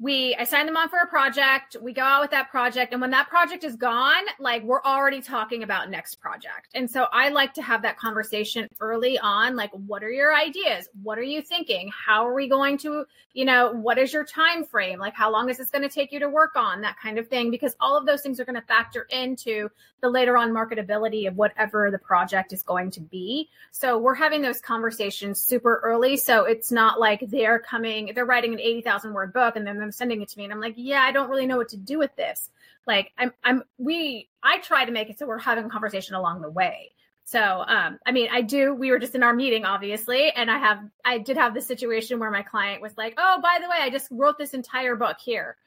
we 0.00 0.36
I 0.36 0.44
sign 0.44 0.66
them 0.66 0.76
on 0.76 0.88
for 0.88 0.98
a 1.00 1.06
project, 1.06 1.76
we 1.82 1.92
go 1.92 2.02
out 2.02 2.20
with 2.20 2.30
that 2.30 2.50
project, 2.50 2.92
and 2.92 3.00
when 3.00 3.10
that 3.10 3.28
project 3.28 3.64
is 3.64 3.74
gone, 3.74 4.22
like 4.38 4.62
we're 4.62 4.82
already 4.82 5.20
talking 5.20 5.64
about 5.64 5.90
next 5.90 6.16
project. 6.16 6.68
And 6.74 6.88
so 6.88 7.06
I 7.12 7.30
like 7.30 7.52
to 7.54 7.62
have 7.62 7.82
that 7.82 7.98
conversation 7.98 8.68
early 8.80 9.18
on, 9.18 9.56
like 9.56 9.70
what 9.72 10.04
are 10.04 10.10
your 10.10 10.34
ideas? 10.34 10.88
What 11.02 11.18
are 11.18 11.22
you 11.22 11.42
thinking? 11.42 11.90
How 12.06 12.26
are 12.28 12.34
we 12.34 12.48
going 12.48 12.78
to, 12.78 13.06
you 13.32 13.44
know, 13.44 13.72
what 13.72 13.98
is 13.98 14.12
your 14.12 14.24
time 14.24 14.64
frame? 14.64 15.00
Like 15.00 15.14
how 15.14 15.32
long 15.32 15.50
is 15.50 15.58
this 15.58 15.70
going 15.70 15.82
to 15.82 15.88
take 15.88 16.12
you 16.12 16.20
to 16.20 16.28
work 16.28 16.54
on? 16.54 16.80
That 16.82 16.96
kind 17.02 17.18
of 17.18 17.26
thing 17.26 17.50
because 17.50 17.74
all 17.80 17.98
of 17.98 18.06
those 18.06 18.22
things 18.22 18.38
are 18.38 18.44
going 18.44 18.60
to 18.60 18.66
factor 18.66 19.06
into 19.10 19.68
the 20.00 20.08
later 20.08 20.36
on 20.36 20.52
marketability 20.52 21.26
of 21.26 21.36
whatever 21.36 21.90
the 21.90 21.98
project 21.98 22.52
is 22.52 22.62
going 22.62 22.92
to 22.92 23.00
be. 23.00 23.48
So 23.72 23.98
we're 23.98 24.14
having 24.14 24.42
those 24.42 24.60
conversations 24.60 25.40
super 25.40 25.80
early 25.82 26.16
so 26.16 26.44
it's 26.44 26.70
not 26.70 27.00
like 27.00 27.24
they're 27.28 27.58
coming 27.58 28.12
they're 28.14 28.24
writing 28.24 28.52
an 28.52 28.60
80,000 28.60 29.12
word 29.12 29.32
book 29.32 29.56
and 29.56 29.66
then 29.66 29.87
them 29.88 29.92
sending 29.92 30.22
it 30.22 30.28
to 30.28 30.38
me 30.38 30.44
and 30.44 30.52
I'm 30.52 30.60
like, 30.60 30.74
"Yeah, 30.76 31.02
I 31.02 31.12
don't 31.12 31.30
really 31.30 31.46
know 31.46 31.56
what 31.56 31.68
to 31.70 31.76
do 31.76 31.98
with 31.98 32.14
this." 32.16 32.50
Like 32.86 33.12
I'm 33.18 33.32
I'm 33.44 33.62
we 33.78 34.28
I 34.42 34.58
try 34.58 34.84
to 34.84 34.92
make 34.92 35.10
it 35.10 35.18
so 35.18 35.26
we're 35.26 35.38
having 35.38 35.64
a 35.64 35.70
conversation 35.70 36.14
along 36.14 36.40
the 36.42 36.50
way. 36.50 36.92
So, 37.24 37.62
um, 37.66 37.98
I 38.06 38.12
mean, 38.12 38.28
I 38.32 38.40
do. 38.40 38.74
We 38.74 38.90
were 38.90 38.98
just 38.98 39.14
in 39.14 39.22
our 39.22 39.34
meeting, 39.34 39.66
obviously, 39.66 40.30
and 40.30 40.50
I 40.50 40.56
have, 40.56 40.78
I 41.04 41.18
did 41.18 41.36
have 41.36 41.52
the 41.52 41.60
situation 41.60 42.18
where 42.18 42.30
my 42.30 42.40
client 42.40 42.80
was 42.80 42.96
like, 42.96 43.12
"Oh, 43.18 43.38
by 43.42 43.58
the 43.60 43.68
way, 43.68 43.76
I 43.80 43.90
just 43.90 44.08
wrote 44.10 44.38
this 44.38 44.54
entire 44.54 44.96
book 44.96 45.18
here," 45.20 45.58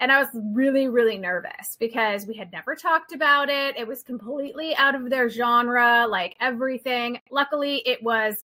and 0.00 0.10
I 0.10 0.18
was 0.18 0.28
really, 0.34 0.88
really 0.88 1.16
nervous 1.16 1.76
because 1.78 2.26
we 2.26 2.34
had 2.34 2.50
never 2.50 2.74
talked 2.74 3.12
about 3.12 3.48
it. 3.48 3.78
It 3.78 3.86
was 3.86 4.02
completely 4.02 4.74
out 4.74 4.96
of 4.96 5.08
their 5.08 5.28
genre, 5.30 6.06
like 6.08 6.34
everything. 6.40 7.20
Luckily, 7.30 7.76
it 7.86 8.02
was, 8.02 8.42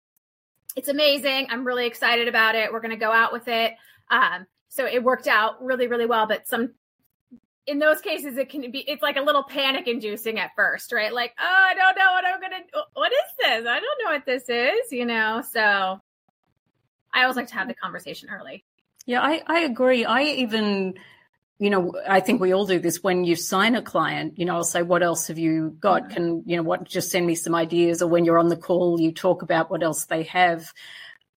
it's 0.77 0.89
amazing. 0.89 1.47
I'm 1.49 1.67
really 1.67 1.87
excited 1.87 2.29
about 2.29 2.57
it. 2.57 2.71
We're 2.71 2.81
going 2.81 2.91
to 2.91 2.97
go 2.97 3.11
out 3.11 3.33
with 3.33 3.49
it. 3.49 3.73
Um, 4.11 4.47
so 4.71 4.87
it 4.87 5.05
worked 5.05 5.29
out 5.29 5.63
really, 5.63 5.87
really 5.89 6.07
well. 6.07 6.27
But 6.27 6.49
some, 6.49 6.73
in 7.67 7.79
those 7.79 8.01
cases, 8.01 8.39
it 8.39 8.49
can 8.49 8.71
be, 8.71 8.79
it's 8.79 9.03
like 9.03 9.17
a 9.17 9.21
little 9.21 9.43
panic 9.43 9.87
inducing 9.87 10.39
at 10.39 10.53
first, 10.57 10.93
right? 10.93 11.13
Like, 11.13 11.35
oh, 11.39 11.45
I 11.45 11.75
don't 11.75 11.99
know 11.99 12.13
what 12.13 12.25
I'm 12.25 12.41
going 12.41 12.53
to, 12.53 12.83
what 12.95 13.13
is 13.13 13.19
this? 13.39 13.67
I 13.69 13.81
don't 13.81 14.03
know 14.03 14.11
what 14.13 14.25
this 14.25 14.49
is, 14.49 14.91
you 14.91 15.05
know? 15.05 15.43
So 15.53 16.01
I 17.13 17.23
always 17.23 17.37
like 17.37 17.49
to 17.49 17.55
have 17.55 17.69
the 17.69 17.75
conversation 17.75 18.31
early. 18.31 18.65
Yeah, 19.07 19.21
I, 19.21 19.43
I 19.47 19.61
agree. 19.61 20.05
I 20.05 20.23
even, 20.23 20.95
you 21.59 21.69
know, 21.69 21.95
I 22.09 22.21
think 22.21 22.41
we 22.41 22.55
all 22.55 22.65
do 22.65 22.79
this 22.79 23.03
when 23.03 23.25
you 23.25 23.37
sign 23.37 23.75
a 23.75 23.83
client, 23.83 24.39
you 24.39 24.45
know, 24.47 24.55
I'll 24.55 24.65
say, 24.65 24.83
what 24.83 25.03
else 25.03 25.27
have 25.27 25.39
you 25.39 25.77
got? 25.81 26.11
Can, 26.11 26.45
you 26.47 26.57
know, 26.57 26.63
what, 26.63 26.85
just 26.85 27.11
send 27.11 27.27
me 27.27 27.35
some 27.35 27.55
ideas. 27.55 28.03
Or 28.03 28.09
when 28.09 28.25
you're 28.25 28.39
on 28.39 28.49
the 28.49 28.57
call, 28.57 29.01
you 29.01 29.13
talk 29.13 29.43
about 29.43 29.71
what 29.71 29.83
else 29.83 30.07
they 30.07 30.23
have, 30.25 30.73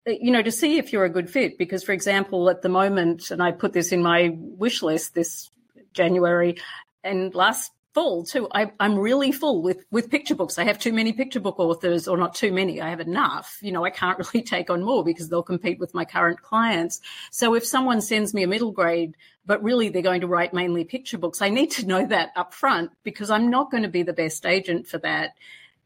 you 0.06 0.32
know, 0.32 0.42
to 0.42 0.52
see 0.52 0.78
if 0.78 0.92
you're 0.92 1.06
a 1.06 1.10
good 1.10 1.30
fit. 1.30 1.58
Because, 1.58 1.84
for 1.84 1.92
example, 1.92 2.50
at 2.50 2.62
the 2.62 2.70
moment, 2.70 3.32
and 3.32 3.42
I 3.42 3.52
put 3.52 3.74
this 3.74 3.92
in 3.92 4.02
my 4.02 4.36
wish 4.36 4.82
list 4.82 5.14
this 5.14 5.50
January 5.94 6.58
and 7.04 7.34
last 7.34 7.72
full 7.94 8.24
too. 8.24 8.48
I, 8.52 8.72
am 8.80 8.98
really 8.98 9.32
full 9.32 9.62
with 9.62 9.86
with 9.92 10.10
picture 10.10 10.36
books. 10.36 10.58
I 10.58 10.64
have 10.66 10.80
too 10.80 10.94
many 10.94 11.14
picture 11.14 11.40
book 11.40 11.60
authors, 11.60 12.08
or 12.08 12.18
not 12.18 12.36
too 12.36 12.52
many. 12.52 12.82
I 12.82 12.90
have 12.90 13.00
enough. 13.00 13.60
You 13.62 13.72
know, 13.72 13.86
I 13.86 13.92
can't 13.92 14.18
really 14.34 14.44
take 14.44 14.70
on 14.70 14.84
more 14.84 15.04
because 15.04 15.30
they'll 15.30 15.44
compete 15.44 15.80
with 15.80 15.94
my 15.94 16.06
current 16.06 16.42
clients. 16.42 17.00
So 17.32 17.54
if 17.54 17.66
someone 17.66 18.02
sends 18.02 18.34
me 18.34 18.44
a 18.44 18.48
middle 18.48 18.72
grade, 18.72 19.16
but 19.46 19.64
really 19.64 19.90
they're 19.90 20.02
going 20.02 20.22
to 20.22 20.28
write 20.28 20.54
mainly 20.54 20.84
picture 20.84 21.18
books, 21.18 21.42
I 21.42 21.50
need 21.50 21.72
to 21.72 21.86
know 21.86 22.06
that 22.08 22.32
up 22.36 22.54
front 22.54 22.92
because 23.04 23.30
I'm 23.30 23.50
not 23.50 23.72
going 23.72 23.84
to 23.84 23.90
be 23.90 24.04
the 24.04 24.14
best 24.14 24.46
agent 24.46 24.88
for 24.88 24.98
that. 25.00 25.32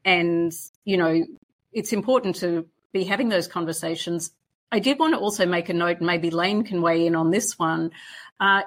And 0.05 0.53
you 0.85 0.97
know, 0.97 1.25
it's 1.73 1.93
important 1.93 2.37
to 2.37 2.65
be 2.93 3.03
having 3.03 3.29
those 3.29 3.47
conversations. 3.47 4.31
I 4.71 4.79
did 4.79 4.99
want 4.99 5.13
to 5.13 5.19
also 5.19 5.45
make 5.45 5.69
a 5.69 5.73
note, 5.73 5.97
and 5.97 6.07
maybe 6.07 6.29
Lane 6.29 6.63
can 6.63 6.81
weigh 6.81 7.05
in 7.05 7.15
on 7.15 7.31
this 7.31 7.57
one. 7.57 7.91
Uh, 8.39 8.63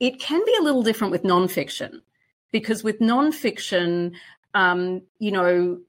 it 0.00 0.20
can 0.20 0.44
be 0.44 0.54
a 0.58 0.62
little 0.62 0.82
different 0.82 1.10
with 1.10 1.22
nonfiction 1.22 2.02
because 2.52 2.84
with 2.84 3.00
nonfiction, 3.00 4.12
um, 4.54 5.02
you 5.18 5.32
know, 5.32 5.80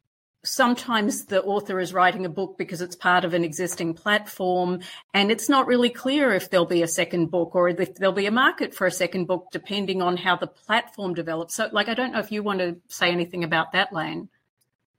sometimes 0.44 1.26
the 1.26 1.44
author 1.44 1.80
is 1.80 1.94
writing 1.94 2.26
a 2.26 2.30
book 2.30 2.58
because 2.58 2.82
it's 2.82 2.96
part 2.96 3.26
of 3.26 3.34
an 3.34 3.44
existing 3.44 3.94
platform 3.94 4.80
and 5.14 5.32
it's 5.32 5.50
not 5.50 5.68
really 5.68 5.90
clear 5.90 6.34
if 6.34 6.50
there'll 6.50 6.66
be 6.66 6.82
a 6.82 6.88
second 6.88 7.30
book 7.30 7.56
or 7.56 7.68
if 7.68 7.96
there'll 7.96 8.14
be 8.14 8.26
a 8.26 8.32
market 8.32 8.74
for 8.74 8.88
a 8.88 8.92
second 8.92 9.26
book 9.26 9.48
depending 9.52 10.02
on 10.02 10.16
how 10.16 10.38
the 10.38 10.48
platform 10.48 11.14
develops 11.14 11.56
so 11.56 11.68
like 11.74 11.90
i 11.90 11.94
don't 11.94 12.14
know 12.14 12.20
if 12.20 12.32
you 12.32 12.42
want 12.42 12.60
to 12.60 12.78
say 12.88 13.12
anything 13.12 13.44
about 13.44 13.74
that 13.74 13.92
lane 13.92 14.30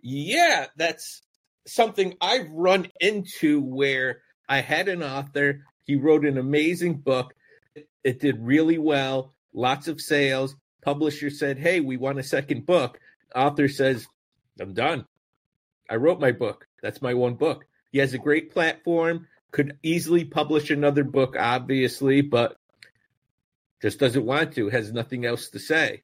yeah 0.03 0.67
that's 0.77 1.23
something 1.67 2.15
i've 2.21 2.51
run 2.51 2.87
into 3.01 3.61
where 3.61 4.23
i 4.49 4.61
had 4.61 4.89
an 4.89 5.03
author 5.03 5.65
he 5.85 5.97
wrote 5.97 6.25
an 6.25 6.39
amazing 6.39 6.95
book 6.95 7.35
it 8.03 8.21
did 8.21 8.39
really 8.41 8.79
well 8.79 9.35
lots 9.53 9.89
of 9.89 10.01
sales 10.01 10.57
Publisher 10.83 11.31
said, 11.31 11.59
Hey, 11.59 11.81
we 11.81 11.97
want 11.97 12.19
a 12.19 12.23
second 12.23 12.67
book. 12.67 12.99
Author 13.35 13.69
says, 13.69 14.07
I'm 14.61 14.75
done. 14.75 15.07
I 15.89 15.97
wrote 15.97 16.21
my 16.21 16.33
book. 16.33 16.67
That's 16.83 17.03
my 17.03 17.15
one 17.15 17.35
book. 17.35 17.67
He 17.93 17.99
has 17.99 18.15
a 18.15 18.19
great 18.19 18.53
platform, 18.53 19.27
could 19.51 19.79
easily 19.83 20.25
publish 20.25 20.71
another 20.71 21.05
book, 21.05 21.37
obviously, 21.39 22.21
but 22.21 22.57
just 23.83 23.99
doesn't 23.99 24.25
want 24.25 24.55
to, 24.55 24.69
has 24.69 24.93
nothing 24.93 25.25
else 25.25 25.51
to 25.51 25.59
say. 25.59 26.03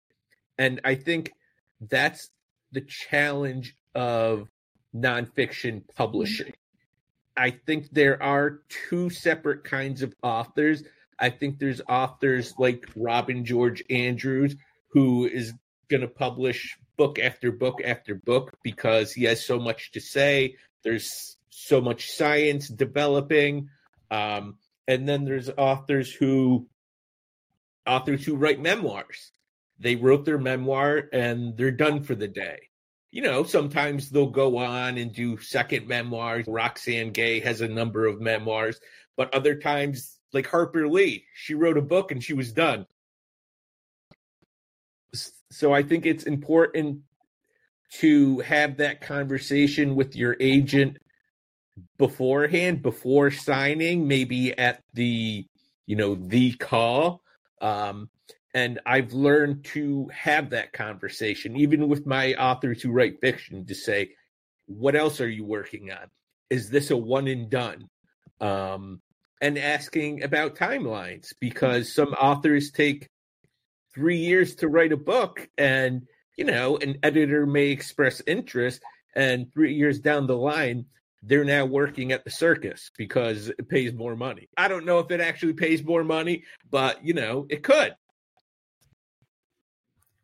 And 0.58 0.80
I 0.84 0.94
think 0.94 1.32
that's 1.80 2.30
the 2.72 2.80
challenge 2.80 3.76
of 3.94 4.48
nonfiction 4.95 5.83
publishing. 5.95 6.52
I 7.37 7.50
think 7.50 7.90
there 7.90 8.23
are 8.23 8.61
two 8.69 9.11
separate 9.11 9.64
kinds 9.64 10.02
of 10.02 10.14
authors. 10.23 10.83
I 11.19 11.31
think 11.31 11.59
there's 11.59 11.83
authors 11.88 12.55
like 12.59 12.88
Robin 12.97 13.45
George 13.45 13.83
Andrews 13.90 14.57
who 14.88 15.26
is 15.26 15.52
going 15.88 16.00
to 16.00 16.09
publish 16.09 16.78
book 16.97 17.19
after 17.19 17.52
book 17.52 17.81
after 17.85 18.14
book 18.14 18.57
because 18.62 19.12
he 19.12 19.25
has 19.25 19.45
so 19.45 19.59
much 19.59 19.93
to 19.93 20.00
say. 20.00 20.57
There's 20.83 21.37
so 21.50 21.81
much 21.81 22.11
science 22.11 22.69
developing. 22.69 23.69
Um, 24.11 24.57
and 24.88 25.09
then 25.09 25.25
there's 25.25 25.50
authors 25.50 26.12
who 26.12 26.69
authors 27.87 28.25
who 28.25 28.37
write 28.37 28.61
memoirs. 28.61 29.33
They 29.78 29.97
wrote 29.97 30.25
their 30.25 30.38
memoir 30.38 31.09
and 31.12 31.57
they're 31.57 31.71
done 31.71 32.02
for 32.02 32.14
the 32.14 32.28
day. 32.28 32.69
You 33.10 33.22
know, 33.22 33.44
sometimes 33.44 34.10
they'll 34.10 34.26
go 34.26 34.58
on 34.58 34.98
and 34.98 35.12
do 35.12 35.38
second 35.38 35.88
memoirs. 35.88 36.46
Roxane 36.46 37.12
Gay 37.12 37.40
has 37.40 37.60
a 37.60 37.68
number 37.68 38.06
of 38.06 38.20
memoirs, 38.20 38.78
but 39.16 39.34
other 39.34 39.54
times, 39.54 40.18
like 40.32 40.46
Harper 40.46 40.88
Lee, 40.88 41.25
she 41.34 41.54
wrote 41.54 41.78
a 41.78 41.82
book 41.82 42.10
and 42.10 42.22
she 42.22 42.34
was 42.34 42.52
done 42.52 42.86
so 45.50 45.72
I 45.72 45.82
think 45.82 46.06
it's 46.06 46.25
important 46.25 47.00
to 47.94 48.40
have 48.40 48.78
that 48.78 49.00
conversation 49.00 49.94
with 49.94 50.16
your 50.16 50.36
agent 50.40 50.98
beforehand, 51.98 52.82
before 52.82 53.30
signing, 53.30 54.08
maybe 54.08 54.56
at 54.58 54.82
the, 54.94 55.46
you 55.86 55.96
know, 55.96 56.14
the 56.14 56.52
call. 56.54 57.22
Um, 57.60 58.10
and 58.56 58.80
I've 58.86 59.12
learned 59.12 59.64
to 59.75 60.08
have 60.14 60.48
that 60.50 60.72
conversation, 60.72 61.58
even 61.58 61.88
with 61.88 62.06
my 62.06 62.32
authors 62.36 62.80
who 62.80 62.90
write 62.90 63.20
fiction, 63.20 63.66
to 63.66 63.75
say, 63.75 64.12
what 64.64 64.96
else 64.96 65.20
are 65.20 65.28
you 65.28 65.44
working 65.44 65.92
on? 65.92 66.08
Is 66.48 66.70
this 66.70 66.90
a 66.90 66.96
one 66.96 67.28
and 67.28 67.50
done? 67.50 67.90
Um, 68.40 69.02
and 69.42 69.58
asking 69.58 70.22
about 70.22 70.56
timelines 70.56 71.34
because 71.38 71.92
some 71.92 72.14
authors 72.14 72.70
take 72.70 73.10
three 73.94 74.20
years 74.20 74.54
to 74.56 74.68
write 74.68 74.92
a 74.92 74.96
book 74.96 75.46
and 75.58 76.06
you 76.38 76.44
know 76.46 76.78
an 76.78 76.96
editor 77.02 77.44
may 77.44 77.66
express 77.66 78.22
interest 78.26 78.80
and 79.14 79.52
three 79.52 79.75
years 79.75 80.00
down 80.00 80.26
the 80.26 80.36
line 80.36 80.86
they're 81.22 81.44
now 81.44 81.66
working 81.66 82.12
at 82.12 82.25
the 82.25 82.30
circus 82.30 82.90
because 82.96 83.48
it 83.48 83.68
pays 83.68 83.92
more 83.92 84.16
money 84.16 84.48
i 84.56 84.68
don't 84.68 84.86
know 84.86 84.98
if 84.98 85.10
it 85.10 85.20
actually 85.20 85.54
pays 85.54 85.82
more 85.82 86.04
money 86.04 86.42
but 86.70 87.04
you 87.04 87.14
know 87.14 87.46
it 87.48 87.62
could 87.62 87.94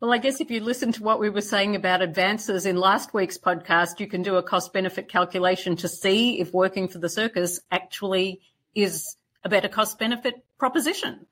well, 0.02 0.12
I 0.12 0.18
guess 0.18 0.40
if 0.40 0.50
you 0.50 0.64
listen 0.64 0.90
to 0.94 1.02
what 1.04 1.21
we 1.21 1.30
were 1.30 1.40
saying 1.40 1.76
about 1.76 2.02
advances 2.02 2.66
in 2.66 2.75
last 2.75 3.14
week's 3.14 3.38
podcast, 3.38 4.00
you 4.00 4.09
can 4.09 4.23
do 4.23 4.35
a 4.35 4.42
cost 4.42 4.73
benefit 4.73 5.09
calculation 5.09 5.76
to 5.76 5.88
see 5.88 6.40
if 6.40 6.52
working 6.52 6.88
for 6.88 6.99
the 6.99 7.09
circus 7.09 7.61
actually 7.71 8.40
is 8.75 9.14
a 9.44 9.49
better 9.49 9.68
cost 9.68 10.00
benefit 10.00 10.44
proposition. 10.59 11.25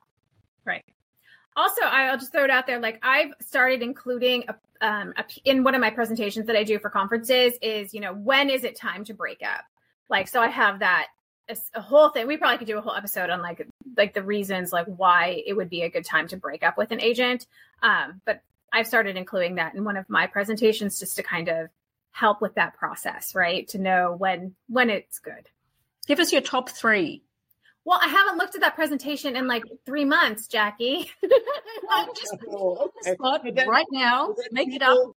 Right. 0.64 0.84
Also, 1.56 1.82
I'll 1.82 2.16
just 2.16 2.30
throw 2.30 2.44
it 2.44 2.50
out 2.50 2.68
there. 2.68 2.78
Like 2.78 3.00
I've 3.02 3.32
started 3.40 3.82
including 3.82 4.44
a, 4.46 4.54
um, 4.86 5.14
a, 5.16 5.24
in 5.44 5.64
one 5.64 5.74
of 5.74 5.80
my 5.80 5.90
presentations 5.90 6.46
that 6.46 6.54
I 6.54 6.62
do 6.62 6.78
for 6.78 6.90
conferences 6.90 7.54
is, 7.60 7.92
you 7.92 8.00
know, 8.00 8.14
when 8.14 8.50
is 8.50 8.62
it 8.62 8.76
time 8.76 9.02
to 9.06 9.14
break 9.14 9.40
up? 9.42 9.64
Like, 10.08 10.28
so 10.28 10.40
I 10.40 10.46
have 10.46 10.78
that 10.78 11.08
a, 11.74 11.80
whole 11.80 12.10
thing. 12.10 12.28
We 12.28 12.36
probably 12.36 12.58
could 12.58 12.68
do 12.68 12.78
a 12.78 12.80
whole 12.80 12.94
episode 12.94 13.30
on 13.30 13.42
like 13.42 13.66
like 13.96 14.14
the 14.14 14.22
reasons 14.22 14.72
like 14.72 14.86
why 14.86 15.42
it 15.44 15.54
would 15.54 15.68
be 15.68 15.82
a 15.82 15.90
good 15.90 16.04
time 16.04 16.28
to 16.28 16.36
break 16.36 16.62
up 16.62 16.78
with 16.78 16.92
an 16.92 17.00
agent. 17.00 17.46
Um, 17.82 18.20
but 18.24 18.42
I've 18.72 18.86
started 18.86 19.16
including 19.16 19.56
that 19.56 19.74
in 19.74 19.84
one 19.84 19.96
of 19.96 20.08
my 20.08 20.26
presentations 20.26 20.98
just 20.98 21.16
to 21.16 21.22
kind 21.22 21.48
of 21.48 21.68
help 22.12 22.40
with 22.40 22.54
that 22.54 22.76
process, 22.76 23.34
right? 23.34 23.66
To 23.68 23.78
know 23.78 24.14
when 24.16 24.54
when 24.68 24.90
it's 24.90 25.18
good. 25.18 25.48
Give 26.06 26.18
us 26.18 26.32
your 26.32 26.42
top 26.42 26.70
three 26.70 27.22
well, 27.84 27.98
I 28.00 28.08
haven't 28.08 28.36
looked 28.36 28.54
at 28.54 28.60
that 28.60 28.74
presentation 28.74 29.36
in 29.36 29.46
like 29.46 29.64
three 29.86 30.04
months, 30.04 30.46
Jackie. 30.46 31.10
just 32.14 32.36
right 33.66 33.86
now. 33.90 34.34
Make 34.52 34.74
it 34.74 34.82
up. 34.82 35.12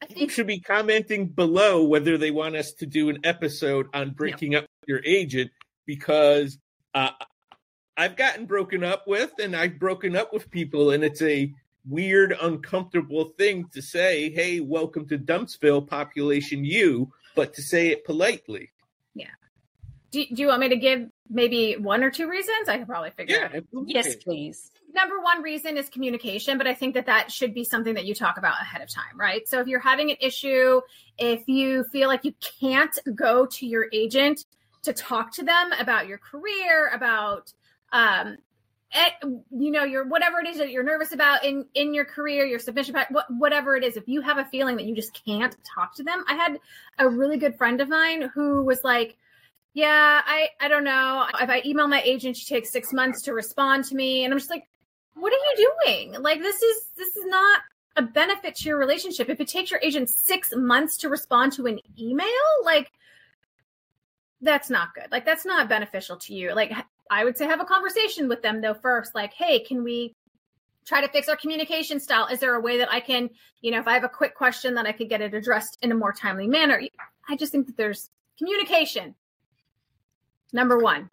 I 0.00 0.06
think 0.06 0.30
should 0.30 0.46
be 0.46 0.60
commenting 0.60 1.26
below 1.26 1.84
whether 1.84 2.16
they 2.16 2.30
want 2.30 2.56
us 2.56 2.72
to 2.74 2.86
do 2.86 3.08
an 3.10 3.18
episode 3.24 3.86
on 3.92 4.10
breaking 4.10 4.52
yeah. 4.52 4.60
up 4.60 4.66
your 4.86 5.00
agent 5.04 5.50
because 5.86 6.58
uh, 6.94 7.10
I've 7.96 8.16
gotten 8.16 8.46
broken 8.46 8.84
up 8.84 9.06
with 9.06 9.32
and 9.40 9.56
I've 9.56 9.78
broken 9.78 10.16
up 10.16 10.32
with 10.32 10.50
people 10.50 10.92
and 10.92 11.02
it's 11.02 11.20
a 11.20 11.52
weird, 11.88 12.36
uncomfortable 12.40 13.32
thing 13.38 13.66
to 13.72 13.82
say, 13.82 14.30
hey, 14.30 14.60
welcome 14.60 15.06
to 15.08 15.18
Dumpsville, 15.18 15.86
population 15.86 16.64
you, 16.64 17.12
but 17.34 17.54
to 17.54 17.62
say 17.62 17.88
it 17.88 18.04
politely. 18.04 18.70
Yeah. 19.14 19.26
Do, 20.10 20.24
do 20.26 20.42
you 20.42 20.48
want 20.48 20.60
me 20.60 20.68
to 20.70 20.76
give 20.76 21.08
maybe 21.28 21.74
one 21.74 22.02
or 22.02 22.10
two 22.10 22.28
reasons? 22.28 22.68
I 22.68 22.78
could 22.78 22.86
probably 22.86 23.10
figure 23.10 23.36
yeah, 23.36 23.58
out. 23.58 23.64
Yes, 23.86 24.16
please. 24.16 24.70
Number 24.94 25.20
one 25.20 25.42
reason 25.42 25.76
is 25.76 25.88
communication, 25.88 26.56
but 26.58 26.66
I 26.66 26.74
think 26.74 26.94
that 26.94 27.06
that 27.06 27.30
should 27.30 27.52
be 27.52 27.64
something 27.64 27.94
that 27.94 28.06
you 28.06 28.14
talk 28.14 28.38
about 28.38 28.54
ahead 28.60 28.80
of 28.80 28.88
time, 28.92 29.18
right? 29.18 29.46
So 29.46 29.60
if 29.60 29.66
you're 29.66 29.80
having 29.80 30.10
an 30.10 30.16
issue, 30.20 30.80
if 31.18 31.46
you 31.46 31.84
feel 31.84 32.08
like 32.08 32.24
you 32.24 32.34
can't 32.60 32.98
go 33.14 33.46
to 33.46 33.66
your 33.66 33.86
agent 33.92 34.44
to 34.82 34.92
talk 34.92 35.32
to 35.34 35.42
them 35.42 35.72
about 35.78 36.06
your 36.06 36.18
career, 36.18 36.90
about 36.94 37.52
um, 37.92 38.28
at, 38.28 38.38
Eh, 38.92 39.10
you 39.50 39.70
know 39.70 39.84
your 39.84 40.06
whatever 40.08 40.38
it 40.38 40.46
is 40.46 40.56
that 40.56 40.70
you're 40.70 40.82
nervous 40.82 41.12
about 41.12 41.44
in 41.44 41.66
in 41.74 41.92
your 41.92 42.06
career 42.06 42.46
your 42.46 42.58
submission 42.58 42.96
whatever 43.36 43.76
it 43.76 43.84
is 43.84 43.98
if 43.98 44.08
you 44.08 44.22
have 44.22 44.38
a 44.38 44.46
feeling 44.46 44.76
that 44.76 44.86
you 44.86 44.94
just 44.94 45.12
can't 45.26 45.54
talk 45.62 45.94
to 45.94 46.02
them 46.02 46.24
i 46.26 46.34
had 46.34 46.58
a 46.98 47.06
really 47.06 47.36
good 47.36 47.54
friend 47.54 47.82
of 47.82 47.88
mine 47.90 48.30
who 48.34 48.62
was 48.62 48.82
like 48.84 49.18
yeah 49.74 50.22
i 50.24 50.48
i 50.60 50.68
don't 50.68 50.84
know. 50.84 51.26
If 51.38 51.50
i 51.50 51.60
email 51.66 51.86
my 51.86 52.00
agent 52.00 52.34
she 52.36 52.46
takes 52.46 52.72
six 52.72 52.92
months 52.92 53.20
to 53.22 53.34
respond 53.34 53.84
to 53.84 53.94
me. 53.94 54.24
And 54.24 54.32
i'm 54.32 54.38
just 54.38 54.50
like 54.50 54.66
what 55.14 55.32
are 55.32 55.36
you 55.36 55.70
doing? 55.84 56.22
Like 56.22 56.40
this 56.40 56.62
is 56.62 56.84
this 56.96 57.14
is 57.14 57.26
not 57.26 57.60
a 57.96 58.02
benefit 58.02 58.54
to 58.56 58.68
your 58.68 58.78
relationship. 58.78 59.28
If 59.28 59.40
it 59.40 59.48
takes 59.48 59.70
your 59.70 59.80
agent 59.82 60.08
six 60.08 60.50
months 60.56 60.96
to 60.98 61.10
respond 61.10 61.52
to 61.54 61.66
an 61.66 61.78
email 62.00 62.26
like 62.64 62.90
that's 64.40 64.70
not 64.70 64.94
good. 64.94 65.08
Like 65.10 65.26
that's 65.26 65.44
not 65.44 65.68
beneficial 65.68 66.16
to 66.16 66.34
you. 66.34 66.54
Like 66.54 66.72
I 67.10 67.24
would 67.24 67.36
say 67.36 67.46
have 67.46 67.60
a 67.60 67.64
conversation 67.64 68.28
with 68.28 68.42
them 68.42 68.60
though 68.60 68.74
first, 68.74 69.14
like, 69.14 69.32
hey, 69.32 69.60
can 69.60 69.82
we 69.84 70.14
try 70.86 71.00
to 71.00 71.08
fix 71.08 71.28
our 71.28 71.36
communication 71.36 72.00
style? 72.00 72.26
Is 72.26 72.40
there 72.40 72.54
a 72.54 72.60
way 72.60 72.78
that 72.78 72.90
I 72.90 73.00
can, 73.00 73.30
you 73.60 73.70
know, 73.70 73.78
if 73.78 73.86
I 73.86 73.94
have 73.94 74.04
a 74.04 74.08
quick 74.08 74.34
question 74.34 74.74
that 74.74 74.86
I 74.86 74.92
could 74.92 75.08
get 75.08 75.20
it 75.20 75.34
addressed 75.34 75.78
in 75.82 75.92
a 75.92 75.94
more 75.94 76.12
timely 76.12 76.46
manner? 76.46 76.80
I 77.28 77.36
just 77.36 77.52
think 77.52 77.66
that 77.66 77.76
there's 77.76 78.10
communication. 78.38 79.14
Number 80.52 80.78
one. 80.78 81.10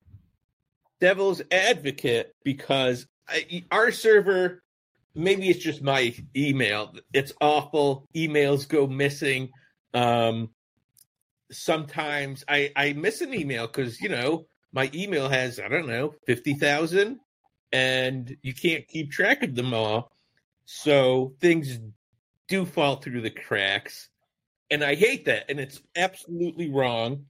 Devil's 1.02 1.42
advocate 1.52 2.34
because 2.44 3.06
I, 3.28 3.66
our 3.70 3.92
server, 3.92 4.64
maybe 5.14 5.50
it's 5.50 5.64
just 5.64 5.82
my 5.82 6.16
email. 6.36 6.94
It's 7.12 7.34
awful. 7.42 8.08
Emails 8.16 8.68
go 8.68 8.88
missing. 8.88 9.50
Um, 9.94 10.52
sometimes 11.52 12.46
I, 12.48 12.72
I 12.78 12.94
miss 12.94 13.20
an 13.20 13.34
email 13.34 13.68
because, 13.68 14.00
you 14.00 14.08
know, 14.08 14.48
my 14.75 14.91
email 14.94 15.29
has 15.29 15.60
I 15.60 15.70
don't 15.70 15.88
know 15.88 16.13
fifty 16.27 16.53
thousand, 16.53 17.20
and 17.72 18.38
you 18.44 18.53
can't 18.53 18.88
keep 18.88 19.10
track 19.10 19.41
of 19.41 19.55
them 19.55 19.74
all. 19.74 20.12
So 20.65 21.34
things 21.39 21.79
do 22.48 22.65
fall 22.65 22.98
through 22.98 23.22
the 23.22 23.32
cracks, 23.32 24.10
and 24.70 24.84
I 24.84 24.94
hate 24.94 25.25
that, 25.25 25.50
and 25.50 25.60
it's 25.60 25.82
absolutely 25.96 26.70
wrong. 26.70 27.25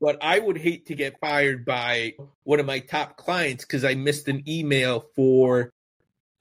But 0.00 0.18
I 0.20 0.40
would 0.40 0.58
hate 0.58 0.86
to 0.86 0.96
get 0.96 1.20
fired 1.20 1.64
by 1.64 2.14
one 2.42 2.58
of 2.58 2.66
my 2.66 2.80
top 2.80 3.16
clients 3.16 3.64
because 3.64 3.84
I 3.84 3.94
missed 3.94 4.26
an 4.26 4.42
email 4.48 5.06
for 5.14 5.72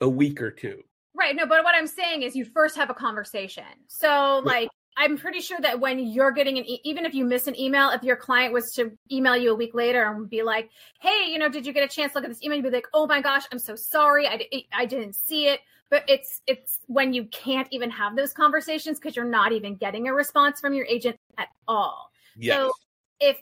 a 0.02 0.10
week 0.10 0.42
or 0.42 0.50
two. 0.50 0.82
Right. 1.14 1.36
No, 1.36 1.46
but 1.46 1.64
what 1.64 1.76
I'm 1.76 1.86
saying 1.86 2.24
is 2.24 2.36
you 2.36 2.44
first 2.44 2.76
have 2.78 2.90
a 2.90 2.96
conversation. 2.96 3.64
So, 3.88 4.42
like, 4.44 4.70
I'm 4.98 5.18
pretty 5.18 5.40
sure 5.40 5.60
that 5.62 5.80
when 5.80 6.00
you're 6.00 6.32
getting 6.32 6.58
an, 6.58 6.66
e- 6.66 6.82
even 6.84 7.06
if 7.06 7.14
you 7.14 7.26
miss 7.26 7.48
an 7.48 7.60
email, 7.60 7.90
if 7.90 8.04
your 8.04 8.16
client 8.16 8.54
was 8.54 8.74
to 8.74 8.92
email 9.12 9.36
you 9.36 9.52
a 9.52 9.56
week 9.56 9.74
later 9.74 10.04
and 10.04 10.30
be 10.30 10.44
like, 10.44 10.70
"Hey, 11.00 11.28
you 11.30 11.40
know, 11.40 11.50
did 11.50 11.66
you 11.66 11.74
get 11.74 11.84
a 11.84 11.94
chance 11.94 12.12
to 12.12 12.18
look 12.18 12.26
at 12.26 12.30
this 12.30 12.44
email?" 12.44 12.58
You'd 12.58 12.66
be 12.66 12.70
like, 12.72 12.88
"Oh 12.94 13.08
my 13.08 13.22
gosh, 13.22 13.44
I'm 13.52 13.60
so 13.60 13.76
sorry, 13.76 14.28
I, 14.28 14.48
I 14.74 14.86
didn't 14.86 15.16
see 15.16 15.48
it." 15.48 15.62
But 15.90 16.04
it's 16.08 16.42
it's 16.48 16.80
when 16.88 17.14
you 17.14 17.26
can't 17.26 17.68
even 17.72 17.90
have 17.90 18.16
those 18.16 18.34
conversations 18.34 19.00
because 19.00 19.16
you're 19.16 19.26
not 19.26 19.52
even 19.52 19.76
getting 19.76 20.08
a 20.08 20.14
response 20.14 20.60
from 20.60 20.74
your 20.74 20.86
agent 20.86 21.18
at 21.38 21.48
all. 21.68 22.12
Yes. 22.38 22.58
So 22.58 22.72
if 23.20 23.38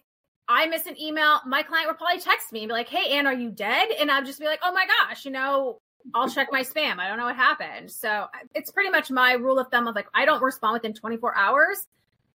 I 0.48 0.66
miss 0.68 0.88
an 0.88 1.00
email, 1.00 1.42
my 1.46 1.64
client 1.64 1.88
would 1.88 1.98
probably 1.98 2.20
text 2.20 2.52
me 2.52 2.62
and 2.62 2.70
be 2.70 2.74
like, 2.74 2.90
"Hey, 2.90 3.18
Anne, 3.18 3.28
are 3.28 3.34
you 3.34 3.50
dead?" 3.50 3.90
And 4.00 4.12
I'd 4.12 4.26
just 4.26 4.40
be 4.40 4.46
like, 4.46 4.60
"Oh 4.64 4.72
my 4.72 4.86
gosh, 4.86 5.26
you 5.26 5.32
know, 5.32 5.80
I'll 6.14 6.30
check 6.30 6.50
my 6.52 6.62
spam. 6.62 7.00
I 7.00 7.08
don't 7.08 7.18
know 7.18 7.26
what 7.26 7.36
happened. 7.36 7.92
So 7.92 8.28
it's 8.56 8.72
pretty 8.72 8.90
much 8.90 9.12
my 9.12 9.34
rule 9.34 9.60
of 9.60 9.68
thumb 9.70 9.88
of 9.88 9.96
like, 9.96 10.08
I 10.14 10.26
don't 10.26 10.42
respond 10.42 10.74
within 10.74 10.94
24 10.94 11.38
hours. 11.38 11.86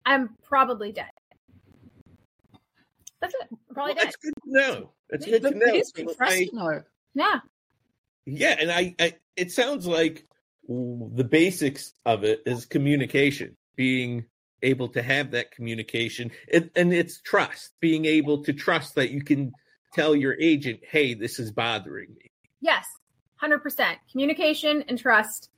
I'm 0.05 0.31
probably 0.43 0.93
dead. 0.93 1.11
That's 3.21 3.35
it. 3.35 3.49
I'm 3.51 3.75
probably 3.75 3.95
well, 3.95 4.05
dead. 4.05 4.05
That's 4.07 4.17
good 4.17 4.35
to 4.45 4.51
know. 4.53 4.93
That's 5.11 5.27
good 5.27 5.43
to 5.43 5.51
know. 5.51 5.67
It 5.67 5.75
is 5.77 5.93
refreshing, 5.97 6.59
I, 6.59 6.81
Yeah. 7.15 7.41
Yeah. 8.27 8.57
And 8.59 8.71
I, 8.71 8.95
I, 8.99 9.15
it 9.37 9.53
sounds 9.53 9.87
like 9.87 10.27
the 10.69 11.29
basics 11.29 11.93
of 12.05 12.25
it 12.25 12.43
is 12.47 12.65
communication, 12.67 13.57
being 13.77 14.25
able 14.63 14.89
to 14.89 15.03
have 15.03 15.33
that 15.33 15.53
communication. 15.53 16.31
It, 16.49 16.71
and 16.77 16.93
it's 16.93 17.21
trust, 17.21 17.73
being 17.81 18.05
able 18.07 18.45
to 18.45 18.53
trust 18.53 18.95
that 18.95 19.11
you 19.11 19.23
can 19.23 19.53
tell 19.93 20.15
your 20.15 20.37
agent, 20.41 20.81
hey, 20.89 21.15
this 21.15 21.39
is 21.39 21.51
bothering 21.53 22.11
me. 22.11 22.31
Yes. 22.61 22.87
100% 23.43 23.97
communication 24.11 24.85
and 24.89 24.99
trust 24.99 25.51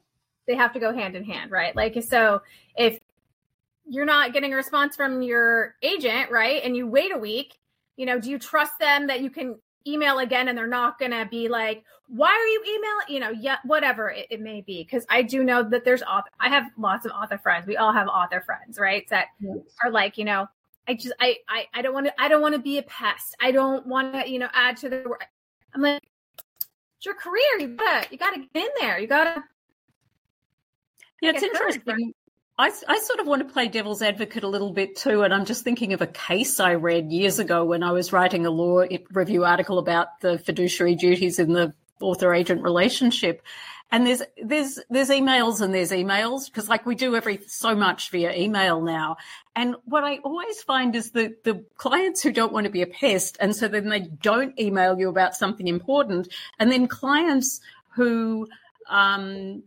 they 0.47 0.57
have 0.57 0.73
to 0.73 0.81
go 0.81 0.93
hand 0.93 1.15
in 1.15 1.25
hand 1.25 1.51
right? 1.51 1.75
Like 1.75 2.03
so 2.03 2.43
if 2.77 2.99
you're 3.89 4.07
not 4.07 4.33
getting 4.33 4.53
a 4.53 4.57
response 4.57 4.97
from 4.97 5.23
your 5.23 5.75
agent 5.83 6.31
right 6.31 6.63
and 6.65 6.77
you 6.77 6.87
wait 6.87 7.13
a 7.13 7.19
week 7.19 7.59
you 7.97 8.07
know 8.07 8.19
do 8.19 8.31
you 8.31 8.39
trust 8.39 8.73
them 8.79 9.09
that 9.09 9.21
you 9.21 9.31
can 9.31 9.57
email 9.87 10.19
again 10.21 10.49
and 10.49 10.57
they're 10.57 10.67
not 10.67 10.99
going 10.99 11.11
to 11.11 11.27
be 11.31 11.49
like 11.49 11.85
why 12.09 12.29
are 12.29 12.47
you 12.47 12.63
emailing 12.67 13.07
you 13.09 13.21
know 13.21 13.31
yeah 13.31 13.57
whatever 13.65 14.11
it, 14.11 14.27
it 14.31 14.41
may 14.41 14.61
be. 14.61 14.85
Because 14.85 15.05
i 15.11 15.23
do 15.23 15.43
know 15.43 15.63
that 15.63 15.85
there's 15.85 16.03
author 16.03 16.29
i 16.41 16.49
have 16.49 16.65
lots 16.79 17.07
of 17.07 17.13
author 17.13 17.39
friends. 17.39 17.67
We 17.67 17.77
all 17.77 17.93
have 17.93 18.09
author 18.09 18.43
friends 18.45 18.79
right 18.79 19.09
that 19.11 19.29
yes. 19.41 19.57
are 19.83 19.91
like 19.91 20.17
you 20.19 20.25
know 20.25 20.47
i 20.87 20.95
just 20.95 21.15
i 21.21 21.37
i, 21.49 21.67
I 21.75 21.83
don't 21.83 21.95
want 21.95 22.07
to 22.07 22.21
i 22.21 22.29
don't 22.29 22.43
want 22.43 22.55
to 22.55 22.61
be 22.61 22.79
a 22.79 22.83
pest. 22.83 23.37
I 23.41 23.51
don't 23.51 23.87
want 23.87 24.15
to 24.15 24.31
you 24.31 24.39
know 24.39 24.49
add 24.53 24.77
to 24.79 24.89
the 24.89 25.05
i'm 25.75 25.83
like 25.83 26.03
it's 27.03 27.07
your 27.07 27.15
career. 27.17 27.59
You 27.59 27.77
gotta 27.77 28.07
you 28.11 28.19
gotta 28.19 28.39
get 28.39 28.65
in 28.65 28.69
there. 28.81 28.99
You 28.99 29.09
gotta. 29.09 29.43
Yeah, 31.21 31.33
it's 31.35 31.43
interesting. 31.43 32.15
I, 32.59 32.71
I 32.87 32.99
sort 32.99 33.21
of 33.21 33.27
want 33.27 33.47
to 33.47 33.53
play 33.53 33.69
devil's 33.69 34.03
advocate 34.03 34.45
a 34.45 34.49
little 34.49 34.73
bit 34.73 34.97
too. 34.97 35.23
And 35.23 35.33
I'm 35.33 35.45
just 35.45 35.65
thinking 35.65 35.95
of 35.95 36.03
a 36.03 36.07
case 36.07 36.61
I 36.61 36.75
read 36.75 37.11
years 37.11 37.39
ago 37.39 37.65
when 37.65 37.83
I 37.83 37.93
was 37.93 38.13
writing 38.13 38.47
a 38.47 38.51
law 38.51 38.85
review 39.11 39.45
article 39.45 39.79
about 39.79 40.21
the 40.21 40.39
fiduciary 40.39 40.95
duties 40.95 41.39
in 41.39 41.53
the 41.53 41.75
author 42.03 42.35
agent 42.35 42.63
relationship. 42.63 43.43
And 43.91 44.07
there's 44.07 44.23
there's 44.43 44.79
there's 44.89 45.11
emails 45.11 45.61
and 45.61 45.75
there's 45.75 45.91
emails 45.91 46.47
because 46.47 46.69
like 46.69 46.87
we 46.87 46.95
do 46.95 47.15
every 47.15 47.41
so 47.47 47.75
much 47.75 48.11
via 48.11 48.35
email 48.35 48.81
now. 48.81 49.17
And 49.55 49.77
what 49.85 50.03
i 50.03 50.17
always 50.19 50.63
find 50.63 50.97
is 50.97 51.11
that 51.11 51.45
the 51.45 51.65
clients 51.77 52.23
who 52.23 52.33
don't 52.33 52.55
want 52.55 52.65
to 52.65 52.73
be 52.73 52.81
a 52.81 52.87
pest 52.87 53.37
and 53.39 53.55
so 53.55 53.69
then 53.69 53.91
they 53.91 54.01
don't 54.01 54.59
email 54.59 54.99
you 54.99 55.11
about 55.11 55.37
something 55.37 55.69
important. 55.69 56.29
And 56.59 56.73
then 56.73 56.89
clients 56.89 57.61
who 57.95 58.49
um, 58.89 59.63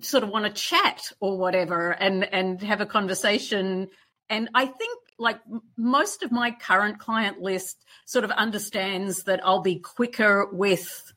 sort 0.00 0.24
of 0.24 0.30
want 0.30 0.44
to 0.44 0.50
chat 0.50 1.12
or 1.20 1.38
whatever 1.38 1.92
and 1.92 2.24
and 2.24 2.60
have 2.62 2.80
a 2.80 2.86
conversation. 2.86 3.88
And 4.28 4.48
i 4.56 4.66
think 4.66 4.98
like 5.18 5.40
most 5.76 6.22
of 6.22 6.32
my 6.32 6.50
current 6.50 6.98
client 6.98 7.40
list 7.40 7.84
sort 8.06 8.24
of 8.24 8.30
understands 8.30 9.24
that 9.24 9.40
i'll 9.44 9.62
be 9.62 9.78
quicker 9.78 10.46
with 10.52 11.12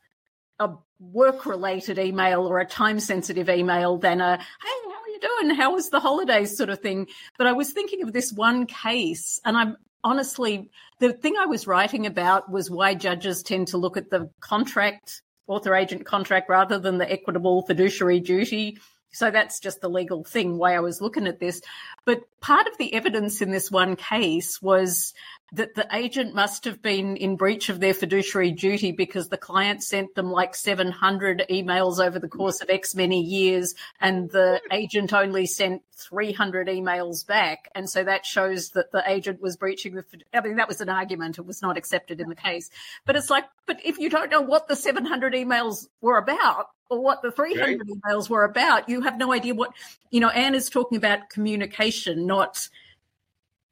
a 0.62 0.78
work 1.00 1.46
related 1.46 1.98
email 1.98 2.46
or 2.46 2.60
a 2.60 2.66
time 2.66 3.00
sensitive 3.00 3.48
email 3.48 3.98
than 3.98 4.20
a, 4.20 4.36
hey, 4.36 4.90
how 4.90 5.02
are 5.02 5.08
you 5.08 5.20
doing? 5.20 5.56
How 5.56 5.74
was 5.74 5.90
the 5.90 6.00
holidays 6.00 6.56
sort 6.56 6.70
of 6.70 6.78
thing? 6.78 7.08
But 7.38 7.46
I 7.46 7.52
was 7.52 7.72
thinking 7.72 8.02
of 8.02 8.12
this 8.12 8.32
one 8.32 8.66
case 8.66 9.40
and 9.44 9.56
I'm 9.56 9.76
honestly, 10.04 10.70
the 11.00 11.12
thing 11.12 11.36
I 11.38 11.46
was 11.46 11.66
writing 11.66 12.06
about 12.06 12.50
was 12.50 12.70
why 12.70 12.94
judges 12.94 13.42
tend 13.42 13.68
to 13.68 13.78
look 13.78 13.96
at 13.96 14.10
the 14.10 14.30
contract, 14.40 15.22
author 15.46 15.74
agent 15.74 16.06
contract, 16.06 16.48
rather 16.48 16.78
than 16.78 16.98
the 16.98 17.10
equitable 17.10 17.62
fiduciary 17.62 18.20
duty. 18.20 18.78
So 19.12 19.30
that's 19.30 19.60
just 19.60 19.80
the 19.80 19.90
legal 19.90 20.24
thing, 20.24 20.58
why 20.58 20.74
I 20.74 20.80
was 20.80 21.00
looking 21.00 21.26
at 21.26 21.38
this. 21.38 21.60
But 22.04 22.22
part 22.40 22.66
of 22.66 22.76
the 22.78 22.92
evidence 22.94 23.40
in 23.42 23.50
this 23.50 23.70
one 23.70 23.94
case 23.96 24.60
was 24.60 25.12
that 25.52 25.74
the 25.74 25.86
agent 25.92 26.34
must 26.34 26.64
have 26.64 26.80
been 26.80 27.16
in 27.16 27.36
breach 27.36 27.68
of 27.68 27.78
their 27.78 27.92
fiduciary 27.92 28.50
duty 28.50 28.90
because 28.90 29.28
the 29.28 29.36
client 29.36 29.82
sent 29.82 30.14
them 30.14 30.30
like 30.30 30.54
700 30.54 31.44
emails 31.50 32.04
over 32.04 32.18
the 32.18 32.28
course 32.28 32.62
of 32.62 32.70
X 32.70 32.94
many 32.94 33.20
years 33.20 33.74
and 34.00 34.30
the 34.30 34.62
agent 34.72 35.12
only 35.12 35.44
sent 35.44 35.82
300 35.94 36.68
emails 36.68 37.26
back. 37.26 37.70
And 37.74 37.88
so 37.88 38.02
that 38.02 38.24
shows 38.24 38.70
that 38.70 38.92
the 38.92 39.02
agent 39.06 39.42
was 39.42 39.58
breaching 39.58 39.94
the, 39.94 40.04
I 40.32 40.40
mean, 40.40 40.56
that 40.56 40.68
was 40.68 40.80
an 40.80 40.88
argument. 40.88 41.38
It 41.38 41.46
was 41.46 41.60
not 41.60 41.76
accepted 41.76 42.18
in 42.18 42.30
the 42.30 42.34
case. 42.34 42.70
But 43.04 43.16
it's 43.16 43.28
like, 43.28 43.44
but 43.66 43.78
if 43.84 43.98
you 43.98 44.08
don't 44.08 44.30
know 44.30 44.40
what 44.40 44.68
the 44.68 44.76
700 44.76 45.34
emails 45.34 45.86
were 46.00 46.16
about, 46.16 46.68
or 46.92 47.00
what 47.00 47.22
the 47.22 47.32
300 47.32 47.60
right. 47.62 47.80
emails 47.80 48.28
were 48.28 48.44
about, 48.44 48.88
you 48.88 49.00
have 49.00 49.16
no 49.16 49.32
idea 49.32 49.54
what, 49.54 49.72
you 50.10 50.20
know, 50.20 50.28
Anne 50.28 50.54
is 50.54 50.68
talking 50.68 50.98
about 50.98 51.30
communication, 51.30 52.26
not 52.26 52.68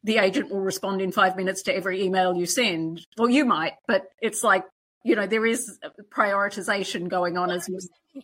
the 0.02 0.16
agent 0.16 0.50
will 0.50 0.61
respond 0.61 1.02
in 1.02 1.12
five 1.12 1.37
minutes 1.37 1.62
to 1.62 1.74
every 1.74 2.02
email 2.02 2.35
you 2.35 2.46
send. 2.46 3.06
Well, 3.18 3.28
you 3.28 3.44
might, 3.44 3.74
but 3.87 4.11
it's 4.22 4.42
like, 4.42 4.64
you 5.04 5.16
know, 5.16 5.26
there 5.26 5.44
is 5.44 5.78
prioritization 6.11 7.09
going 7.09 7.37
on 7.37 7.50
as 7.50 7.68
well. 7.68 7.80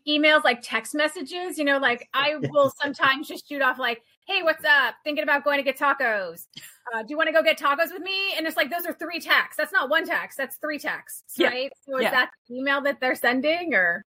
Emails 0.08 0.44
like 0.44 0.60
text 0.62 0.94
messages, 0.94 1.58
you 1.58 1.64
know, 1.64 1.78
like 1.78 2.08
I 2.14 2.36
will 2.36 2.72
sometimes 2.82 3.28
just 3.28 3.48
shoot 3.48 3.60
off 3.60 3.78
like, 3.78 4.02
hey, 4.26 4.42
what's 4.42 4.64
up? 4.64 4.94
Thinking 5.04 5.22
about 5.22 5.44
going 5.44 5.58
to 5.58 5.62
get 5.62 5.78
tacos. 5.78 6.46
Uh, 6.92 7.02
do 7.02 7.08
you 7.10 7.16
want 7.16 7.28
to 7.28 7.32
go 7.32 7.42
get 7.42 7.58
tacos 7.58 7.92
with 7.92 8.02
me? 8.02 8.34
And 8.36 8.46
it's 8.46 8.56
like, 8.56 8.70
those 8.70 8.86
are 8.86 8.92
three 8.92 9.20
texts. 9.20 9.56
That's 9.56 9.72
not 9.72 9.90
one 9.90 10.06
text. 10.06 10.38
That's 10.38 10.56
three 10.56 10.78
texts, 10.78 11.34
yeah. 11.36 11.48
right? 11.48 11.72
So 11.86 11.96
is 11.96 12.04
yeah. 12.04 12.10
that 12.10 12.30
email 12.50 12.80
that 12.82 13.00
they're 13.00 13.14
sending 13.14 13.74
or? 13.74 14.04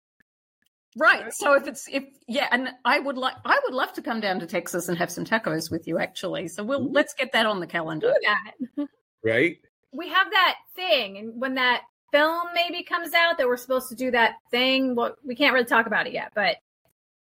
Right. 0.99 1.33
So 1.33 1.53
if 1.55 1.67
it's 1.69 1.87
if 1.93 2.05
yeah, 2.27 2.49
and 2.51 2.71
I 2.85 2.99
would 2.99 3.19
like 3.19 3.35
I 3.45 3.61
would 3.65 3.75
love 3.75 3.93
to 3.95 4.03
come 4.03 4.21
down 4.21 4.41
to 4.41 4.47
Texas 4.47 4.89
and 4.89 4.97
have 4.97 5.11
some 5.11 5.25
tacos 5.27 5.71
with 5.71 5.87
you 5.87 5.99
actually. 5.99 6.49
So 6.49 6.65
we'll 6.65 6.91
let's 6.91 7.13
get 7.15 7.33
that 7.33 7.45
on 7.47 7.61
the 7.61 7.67
calendar. 7.67 8.13
Do 8.13 8.21
that. 8.27 8.89
Right. 9.25 9.59
We 9.93 10.09
have 10.09 10.31
that 10.31 10.55
thing 10.77 11.19
and 11.19 11.41
when 11.41 11.55
that 11.55 11.83
film 12.13 12.49
maybe 12.55 12.85
comes 12.85 13.13
out 13.13 13.39
that 13.39 13.47
we're 13.49 13.57
supposed 13.57 13.89
to 13.89 13.97
do 13.97 14.11
that 14.13 14.35
thing. 14.53 14.95
Well, 14.95 15.17
we 15.25 15.35
can't 15.35 15.53
really 15.53 15.67
talk 15.67 15.87
about 15.87 16.07
it 16.07 16.13
yet, 16.13 16.31
but 16.35 16.57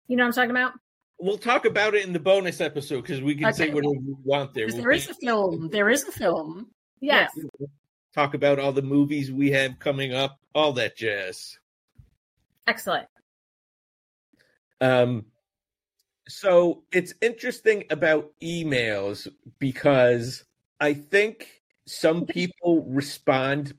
you 0.06 0.16
know 0.16 0.24
what 0.24 0.28
I'm 0.28 0.34
talking 0.34 0.50
about? 0.50 0.72
We'll 1.18 1.38
talk 1.38 1.64
about 1.64 1.94
it 1.94 2.04
in 2.04 2.12
the 2.12 2.18
bonus 2.20 2.60
episode 2.60 3.00
because 3.02 3.22
we 3.22 3.34
can 3.36 3.54
say 3.54 3.64
Okay. 3.64 3.74
whatever 3.74 3.92
we 3.94 4.14
want 4.22 4.52
there. 4.52 4.66
We'll 4.66 4.76
There 4.76 4.90
is 4.90 5.06
be- 5.06 5.12
a 5.12 5.14
film. 5.14 5.68
There 5.70 5.88
is 5.88 6.04
a 6.06 6.12
film. 6.12 6.68
Yes. 7.00 7.32
talk 8.14 8.34
about 8.34 8.58
all 8.58 8.72
the 8.72 8.82
movies 8.82 9.32
we 9.32 9.50
have 9.52 9.78
coming 9.78 10.12
up, 10.14 10.38
all 10.54 10.72
that 10.74 10.96
jazz. 10.96 11.58
Excellent. 12.66 13.06
Um, 14.80 15.26
so 16.28 16.84
it's 16.92 17.14
interesting 17.20 17.84
about 17.90 18.32
emails 18.42 19.28
because 19.58 20.44
I 20.80 20.94
think 20.94 21.62
some 21.86 22.26
people 22.26 22.84
respond. 22.88 23.74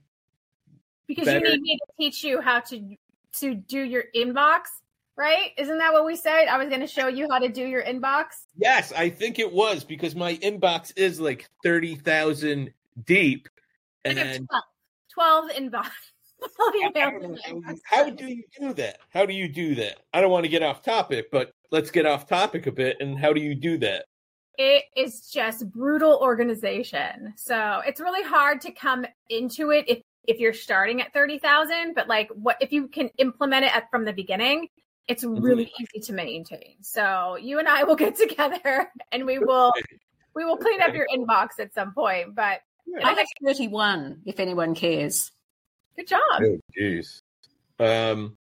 Because 1.08 1.26
Better. 1.26 1.46
you 1.46 1.52
need 1.54 1.62
me 1.62 1.78
to 1.78 1.94
teach 1.98 2.24
you 2.24 2.42
how 2.42 2.60
to 2.62 2.96
to 3.40 3.54
do 3.54 3.82
your 3.82 4.06
inbox, 4.16 4.62
right? 5.18 5.52
Isn't 5.58 5.78
that 5.80 5.94
what 5.94 6.06
we 6.06 6.16
said? 6.16 6.48
I 6.48 6.58
was 6.58 6.70
going 6.70 6.82
to 6.82 6.88
show 6.88 7.08
you 7.08 7.28
how 7.30 7.40
to 7.40 7.50
do 7.50 7.66
your 7.66 7.84
inbox. 7.84 8.26
Yes, 8.58 8.94
I 8.94 9.10
think 9.10 9.40
it 9.40 9.52
was 9.52 9.84
because 9.84 10.16
my 10.16 10.36
inbox 10.38 10.94
is 10.96 11.20
like 11.20 11.50
thirty 11.64 11.96
thousand 11.96 12.74
deep, 13.06 13.50
and 14.04 14.18
12, 14.18 14.48
12 14.48 14.64
12 15.14 15.50
I 15.50 15.54
emails 15.54 15.54
don't 15.54 15.58
in 15.58 15.66
know, 15.66 15.80
my 15.80 15.82
how, 15.82 15.84
inbox. 15.84 15.90
How 17.84 18.10
do 18.10 18.28
you 18.28 18.44
do 18.60 18.74
that? 18.74 18.98
How 19.10 19.26
do 19.26 19.34
you 19.34 19.48
do 19.48 19.76
that? 19.76 20.00
I 20.14 20.22
don't 20.22 20.32
want 20.32 20.46
to 20.46 20.50
get 20.50 20.64
off 20.64 20.82
topic, 20.82 21.32
but 21.32 21.52
let's 21.72 21.92
get 21.92 22.06
off 22.06 22.28
topic 22.28 22.68
a 22.68 22.72
bit. 22.72 22.98
And 23.00 23.18
how 23.18 23.34
do 23.34 23.42
you 23.42 23.56
do 23.56 23.78
that? 23.80 24.06
it 24.58 24.86
is 24.96 25.30
just 25.30 25.70
brutal 25.72 26.20
organization. 26.22 27.34
So 27.38 27.82
it's 27.86 28.00
really 28.00 28.24
hard 28.24 28.62
to 28.62 28.72
come 28.72 29.06
into 29.30 29.72
it 29.72 29.86
if 29.88 30.02
if 30.28 30.40
you're 30.40 30.54
starting 30.54 31.02
at 31.02 31.14
30,000, 31.14 31.94
but 31.94 32.08
like 32.08 32.30
what 32.30 32.58
if 32.60 32.72
you 32.72 32.88
can 32.88 33.10
implement 33.20 33.66
it 33.66 33.76
at, 33.76 33.92
from 33.92 34.06
the 34.06 34.14
beginning, 34.14 34.70
it's 35.08 35.24
really 35.24 35.66
mm-hmm. 35.66 35.84
easy 35.84 36.06
to 36.08 36.14
maintain. 36.14 36.78
So 36.82 37.38
you 37.40 37.60
and 37.60 37.68
I 37.68 37.84
will 37.84 37.96
get 37.96 38.16
together 38.30 38.92
and 39.12 39.26
we 39.26 39.40
will 39.40 39.72
we 40.36 40.44
will 40.44 40.58
clean 40.58 40.82
up 40.82 40.94
your 40.94 41.08
inbox 41.16 41.60
at 41.60 41.74
some 41.74 41.94
point, 41.94 42.36
but 42.36 42.62
I 43.04 43.14
have 43.14 43.28
31, 43.44 44.22
if 44.26 44.40
anyone 44.40 44.76
cares. 44.76 45.32
Good 45.96 46.08
job. 46.08 46.22
Oh, 46.42 46.58
jeez. 46.78 47.22
Um, 47.80 48.38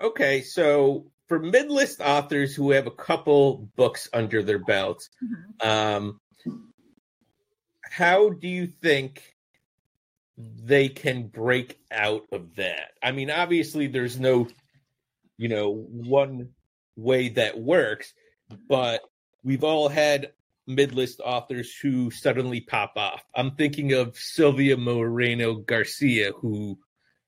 okay, 0.00 0.42
so 0.42 1.10
for 1.28 1.38
mid-list 1.38 2.00
authors 2.00 2.54
who 2.54 2.70
have 2.72 2.86
a 2.86 2.90
couple 2.90 3.68
books 3.76 4.08
under 4.12 4.42
their 4.42 4.58
belts, 4.58 5.10
Mhm. 5.22 5.66
um, 5.66 6.20
how 7.82 8.30
do 8.30 8.48
you 8.48 8.66
think 8.66 9.34
they 10.36 10.88
can 10.88 11.28
break 11.28 11.78
out 11.90 12.26
of 12.32 12.54
that? 12.56 12.92
I 13.02 13.12
mean, 13.12 13.30
obviously, 13.30 13.86
there's 13.88 14.18
no, 14.18 14.48
you 15.36 15.48
know, 15.48 15.70
one 15.70 16.54
way 16.96 17.28
that 17.30 17.58
works, 17.58 18.14
but 18.68 19.02
we've 19.42 19.64
all 19.64 19.88
had 19.88 20.32
mid-list 20.66 21.20
authors 21.24 21.74
who 21.74 22.10
suddenly 22.10 22.60
pop 22.60 22.92
off. 22.96 23.24
I'm 23.34 23.56
thinking 23.56 23.92
of 23.92 24.16
Sylvia 24.16 24.76
Moreno 24.76 25.54
Garcia, 25.54 26.32
who 26.32 26.78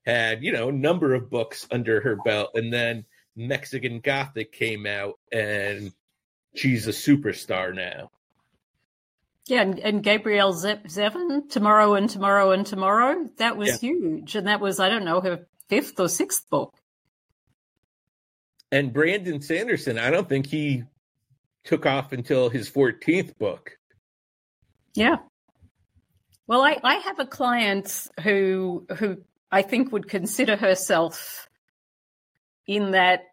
had 0.05 0.43
you 0.43 0.53
know 0.53 0.69
a 0.69 0.73
number 0.73 1.15
of 1.15 1.31
books 1.31 1.67
under 1.71 2.01
her 2.01 2.17
belt, 2.25 2.51
and 2.55 2.73
then 2.73 3.05
Mexican 3.37 4.01
Gothic 4.01 4.53
came 4.53 4.87
out, 4.87 5.19
and 5.33 5.93
she's 6.55 6.87
a 6.87 6.91
superstar 6.91 7.75
now. 7.75 8.11
Yeah, 9.47 9.63
and, 9.63 9.79
and 9.81 10.03
Gabrielle 10.05 10.53
Ze- 10.53 10.83
Zevin, 10.87 11.49
Tomorrow 11.49 11.95
and 11.95 12.09
Tomorrow 12.09 12.53
and 12.53 12.65
Tomorrow, 12.65 13.29
that 13.39 13.57
was 13.57 13.71
Yeah. 13.71 13.77
huge. 13.79 14.37
And 14.37 14.47
that 14.47 14.61
was, 14.61 14.79
I 14.79 14.89
don't 14.89 15.05
know, 15.05 15.21
her 15.21 15.47
fifth 15.69 15.99
or 15.99 16.09
sixth 16.09 16.49
book. 16.49 16.73
And 18.71 18.93
Brandon 18.93 19.43
Sanderson, 19.43 19.99
I 19.99 20.11
don't 20.11 20.29
think 20.29 20.47
he 20.47 20.85
took 21.65 21.87
off 21.87 22.13
until 22.13 22.51
his 22.51 22.71
14th 22.71 23.37
book. 23.37 23.77
Yeah. 24.95 25.17
Well, 26.47 26.63
I, 26.63 26.79
I 26.83 26.95
have 26.97 27.19
a 27.19 27.27
client 27.27 28.09
who 28.23 28.87
who 28.97 29.19
I 29.53 29.63
think 29.63 29.93
would 29.93 30.09
consider 30.09 30.57
herself 30.57 31.47
in 32.67 32.93
that 32.93 33.25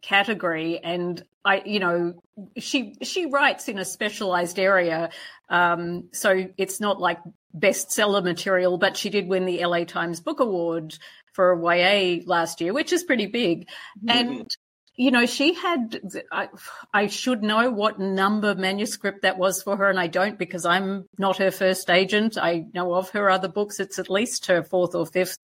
category, 0.00 0.78
and 0.82 1.22
I, 1.44 1.62
you 1.66 1.78
know, 1.78 2.14
she 2.56 2.96
she 3.02 3.26
writes 3.26 3.68
in 3.68 3.78
a 3.78 3.84
specialized 3.84 4.58
area, 4.58 5.10
um, 5.50 6.08
so 6.12 6.46
it's 6.56 6.80
not 6.80 6.98
like 6.98 7.18
bestseller 7.56 8.24
material, 8.24 8.78
but 8.78 8.96
she 8.96 9.10
did 9.10 9.28
win 9.28 9.44
the 9.44 9.64
LA 9.64 9.84
Times 9.84 10.20
Book 10.20 10.40
Award 10.40 10.96
for 11.32 11.54
YA 11.54 12.22
last 12.24 12.60
year, 12.62 12.72
which 12.72 12.92
is 12.92 13.04
pretty 13.04 13.26
big, 13.26 13.68
and 14.08 14.48
you 14.96 15.10
know, 15.10 15.26
she 15.26 15.54
had, 15.54 16.00
I, 16.30 16.48
I 16.92 17.08
should 17.08 17.42
know 17.42 17.70
what 17.70 17.98
number 17.98 18.54
manuscript 18.54 19.22
that 19.22 19.38
was 19.38 19.62
for 19.62 19.76
her, 19.76 19.90
and 19.90 19.98
I 19.98 20.06
don't 20.06 20.38
because 20.38 20.64
I'm 20.64 21.08
not 21.18 21.38
her 21.38 21.50
first 21.50 21.90
agent. 21.90 22.38
I 22.38 22.66
know 22.72 22.94
of 22.94 23.10
her 23.10 23.28
other 23.28 23.48
books. 23.48 23.80
It's 23.80 23.98
at 23.98 24.08
least 24.08 24.46
her 24.46 24.62
fourth 24.62 24.94
or 24.94 25.04
fifth 25.04 25.38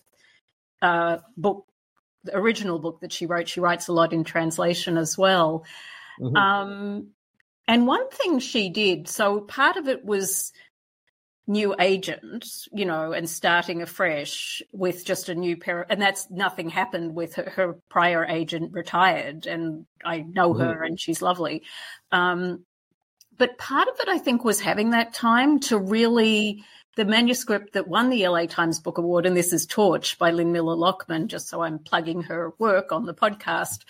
uh, 0.81 1.19
book, 1.37 1.67
the 2.23 2.37
original 2.37 2.79
book 2.79 3.01
that 3.01 3.13
she 3.13 3.27
wrote. 3.27 3.49
She 3.49 3.61
writes 3.61 3.89
a 3.89 3.93
lot 3.93 4.13
in 4.13 4.23
translation 4.23 4.97
as 4.97 5.19
well. 5.19 5.65
Mhm. 6.21 6.37
Um, 6.37 7.09
and 7.67 7.87
one 7.87 8.09
thing 8.11 8.39
she 8.39 8.69
did, 8.69 9.09
so 9.09 9.41
part 9.41 9.77
of 9.77 9.89
it 9.89 10.05
was 10.05 10.53
new 11.51 11.75
agent, 11.81 12.47
you 12.73 12.85
know, 12.85 13.13
and 13.13 13.29
starting 13.29 13.83
afresh 13.83 14.63
with 14.73 15.05
just 15.05 15.29
a 15.29 15.35
new 15.35 15.57
pair. 15.57 15.85
And 15.91 16.01
that's 16.01 16.31
nothing 16.31 16.71
happened 16.71 17.15
with 17.15 17.35
her, 17.35 17.51
her 17.51 17.77
prior 17.89 18.25
agent 18.25 18.73
retired, 18.73 19.47
and 19.47 19.85
I 20.05 20.21
know 20.21 20.55
her, 20.55 20.85
and 20.85 20.99
she's 20.99 21.21
lovely. 21.21 21.65
Um, 22.13 22.65
but 23.37 23.59
part 23.59 23.89
of 23.89 23.99
it, 23.99 24.09
I 24.09 24.19
think, 24.19 24.45
was 24.45 24.61
having 24.61 24.91
that 24.91 25.13
time 25.13 25.61
to 25.61 25.79
really. 25.79 26.65
The 26.97 27.05
manuscript 27.05 27.75
that 27.75 27.87
won 27.87 28.11
the 28.11 28.27
LA 28.27 28.47
Times 28.47 28.81
Book 28.81 28.99
Award, 28.99 29.25
and 29.25 29.37
this 29.37 29.53
is 29.53 29.65
Torch 29.65 30.19
by 30.19 30.33
Lyn 30.33 30.51
Miller-Lachmann, 30.51 31.29
just 31.29 31.49
so 31.49 31.63
I'm 31.63 31.79
plugging 31.79 32.23
her 32.23 32.53
work 32.59 32.91
on 32.91 33.07
the 33.07 33.15
podcast 33.15 33.85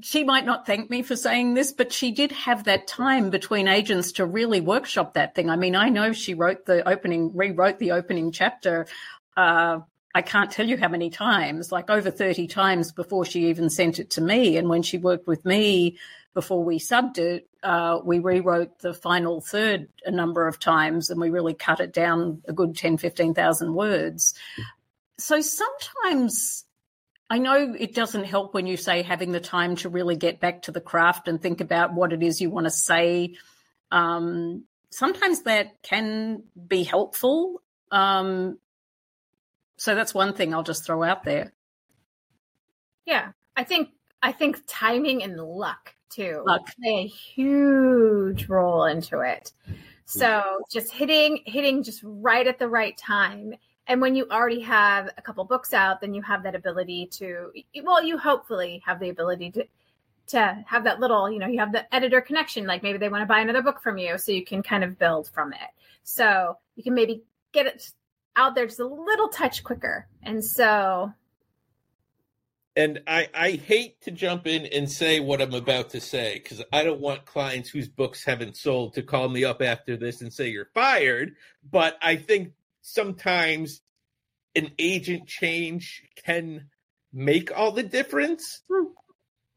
she 0.00 0.24
might 0.24 0.44
not 0.44 0.66
thank 0.66 0.90
me 0.90 1.02
for 1.02 1.16
saying 1.16 1.54
this, 1.54 1.72
but 1.72 1.92
she 1.92 2.10
did 2.10 2.32
have 2.32 2.64
that 2.64 2.86
time 2.86 3.30
between 3.30 3.68
agents 3.68 4.12
to 4.12 4.26
really 4.26 4.60
workshop 4.60 5.14
that 5.14 5.34
thing. 5.34 5.50
I 5.50 5.56
mean, 5.56 5.76
I 5.76 5.88
know 5.88 6.12
she 6.12 6.34
wrote 6.34 6.66
the 6.66 6.88
opening, 6.88 7.36
rewrote 7.36 7.78
the 7.78 7.92
opening 7.92 8.32
chapter. 8.32 8.86
Uh, 9.36 9.80
I 10.14 10.22
can't 10.22 10.50
tell 10.50 10.66
you 10.66 10.76
how 10.76 10.88
many 10.88 11.10
times, 11.10 11.72
like 11.72 11.90
over 11.90 12.10
30 12.10 12.46
times 12.46 12.92
before 12.92 13.24
she 13.24 13.48
even 13.48 13.68
sent 13.68 13.98
it 13.98 14.10
to 14.10 14.20
me. 14.20 14.56
And 14.56 14.68
when 14.68 14.82
she 14.82 14.96
worked 14.96 15.26
with 15.26 15.44
me 15.44 15.98
before 16.34 16.62
we 16.62 16.78
subbed 16.78 17.18
it, 17.18 17.48
uh, 17.62 17.98
we 18.04 18.20
rewrote 18.20 18.78
the 18.78 18.94
final 18.94 19.40
third 19.40 19.88
a 20.04 20.10
number 20.10 20.46
of 20.46 20.60
times 20.60 21.10
and 21.10 21.20
we 21.20 21.30
really 21.30 21.54
cut 21.54 21.80
it 21.80 21.92
down 21.92 22.42
a 22.46 22.52
good 22.52 22.76
10, 22.76 22.98
15,000 22.98 23.74
words. 23.74 24.34
So 25.18 25.40
sometimes 25.40 26.63
I 27.30 27.38
know 27.38 27.74
it 27.78 27.94
doesn't 27.94 28.24
help 28.24 28.54
when 28.54 28.66
you 28.66 28.76
say 28.76 29.02
having 29.02 29.32
the 29.32 29.40
time 29.40 29.76
to 29.76 29.88
really 29.88 30.16
get 30.16 30.40
back 30.40 30.62
to 30.62 30.72
the 30.72 30.80
craft 30.80 31.26
and 31.26 31.40
think 31.40 31.60
about 31.60 31.94
what 31.94 32.12
it 32.12 32.22
is 32.22 32.40
you 32.40 32.50
want 32.50 32.66
to 32.66 32.70
say. 32.70 33.36
Um, 33.90 34.64
sometimes 34.90 35.42
that 35.42 35.82
can 35.82 36.44
be 36.68 36.84
helpful. 36.84 37.62
Um, 37.90 38.58
so 39.76 39.94
that's 39.94 40.14
one 40.14 40.34
thing 40.34 40.54
I'll 40.54 40.62
just 40.62 40.84
throw 40.84 41.02
out 41.02 41.24
there. 41.24 41.52
Yeah. 43.06 43.32
I 43.56 43.64
think 43.64 43.90
I 44.22 44.32
think 44.32 44.62
timing 44.66 45.22
and 45.22 45.38
luck 45.38 45.94
too 46.10 46.42
Luck. 46.46 46.62
play 46.80 47.04
a 47.04 47.06
huge 47.06 48.48
role 48.48 48.84
into 48.84 49.20
it. 49.20 49.52
So 50.06 50.62
just 50.70 50.92
hitting 50.92 51.42
hitting 51.46 51.82
just 51.82 52.00
right 52.04 52.46
at 52.46 52.58
the 52.58 52.68
right 52.68 52.96
time. 52.96 53.54
And 53.86 54.00
when 54.00 54.14
you 54.14 54.26
already 54.30 54.60
have 54.60 55.10
a 55.18 55.22
couple 55.22 55.44
books 55.44 55.74
out, 55.74 56.00
then 56.00 56.14
you 56.14 56.22
have 56.22 56.42
that 56.44 56.54
ability 56.54 57.06
to 57.12 57.52
well, 57.82 58.02
you 58.02 58.16
hopefully 58.18 58.82
have 58.86 58.98
the 58.98 59.10
ability 59.10 59.50
to 59.52 59.66
to 60.26 60.64
have 60.66 60.84
that 60.84 61.00
little, 61.00 61.30
you 61.30 61.38
know, 61.38 61.46
you 61.46 61.58
have 61.58 61.72
the 61.72 61.94
editor 61.94 62.20
connection, 62.20 62.66
like 62.66 62.82
maybe 62.82 62.98
they 62.98 63.10
want 63.10 63.22
to 63.22 63.26
buy 63.26 63.40
another 63.40 63.62
book 63.62 63.82
from 63.82 63.98
you 63.98 64.16
so 64.16 64.32
you 64.32 64.44
can 64.44 64.62
kind 64.62 64.82
of 64.82 64.98
build 64.98 65.28
from 65.28 65.52
it. 65.52 65.68
So 66.02 66.56
you 66.76 66.82
can 66.82 66.94
maybe 66.94 67.24
get 67.52 67.66
it 67.66 67.90
out 68.36 68.54
there 68.54 68.66
just 68.66 68.80
a 68.80 68.86
little 68.86 69.28
touch 69.28 69.62
quicker. 69.62 70.08
And 70.22 70.42
so 70.42 71.12
And 72.76 73.02
I, 73.06 73.28
I 73.34 73.50
hate 73.52 74.00
to 74.02 74.10
jump 74.10 74.46
in 74.46 74.66
and 74.66 74.90
say 74.90 75.20
what 75.20 75.42
I'm 75.42 75.54
about 75.54 75.90
to 75.90 76.00
say 76.00 76.40
because 76.42 76.62
I 76.72 76.82
don't 76.84 77.00
want 77.00 77.26
clients 77.26 77.68
whose 77.68 77.88
books 77.88 78.24
haven't 78.24 78.56
sold 78.56 78.94
to 78.94 79.02
call 79.02 79.28
me 79.28 79.44
up 79.44 79.62
after 79.62 79.96
this 79.96 80.22
and 80.22 80.32
say 80.32 80.48
you're 80.48 80.70
fired. 80.74 81.36
But 81.70 81.98
I 82.02 82.16
think 82.16 82.52
sometimes 82.84 83.80
an 84.54 84.70
agent 84.78 85.26
change 85.26 86.04
can 86.24 86.68
make 87.12 87.50
all 87.56 87.72
the 87.72 87.82
difference. 87.82 88.62
yeah, 88.70 88.84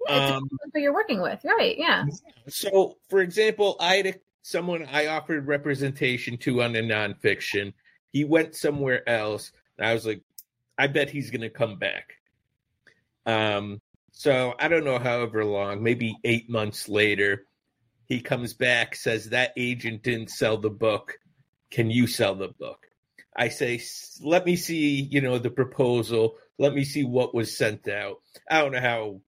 it's 0.10 0.32
Um, 0.32 0.50
who 0.74 0.80
you're 0.80 0.94
working 0.94 1.22
with, 1.22 1.44
right? 1.44 1.78
Yeah. 1.78 2.06
So, 2.48 2.98
for 3.10 3.20
example, 3.20 3.76
I 3.80 3.98
had 3.98 4.08
a, 4.08 4.14
someone 4.42 4.88
I 4.90 5.08
offered 5.08 5.46
representation 5.46 6.38
to 6.40 6.64
on 6.64 6.76
a 6.76 6.82
nonfiction. 6.82 7.74
He 8.14 8.24
went 8.24 8.56
somewhere 8.56 9.08
else. 9.08 9.52
And 9.78 9.86
I 9.86 9.94
was 9.94 10.06
like, 10.06 10.22
I 10.78 10.88
bet 10.88 11.10
he's 11.10 11.30
going 11.30 11.42
to 11.42 11.50
come 11.50 11.78
back. 11.78 12.14
Um, 13.26 13.82
so 14.12 14.54
I 14.58 14.70
don't 14.70 14.86
know 14.86 15.00
however 15.00 15.44
long, 15.44 15.84
maybe 15.84 16.16
eight 16.24 16.50
months 16.50 16.88
later, 16.88 17.46
he 18.06 18.22
comes 18.22 18.54
back, 18.54 18.96
says 18.96 19.30
that 19.30 19.52
agent 19.58 20.02
didn't 20.02 20.30
sell 20.30 20.58
the 20.58 20.70
book. 20.70 21.20
Can 21.70 21.92
you 21.92 22.08
sell 22.08 22.36
the 22.36 22.48
book? 22.48 22.87
I 23.38 23.50
say, 23.50 23.80
let 24.22 24.46
me 24.46 24.56
see, 24.56 25.02
you 25.02 25.22
know, 25.22 25.38
the 25.38 25.52
proposal. 25.52 26.38
Let 26.58 26.74
me 26.74 26.84
see 26.84 27.04
what 27.04 27.36
was 27.36 27.56
sent 27.56 27.88
out. 27.88 28.18
I 28.50 28.62
don't 28.62 28.72
know 28.72 28.82
how 28.82 29.22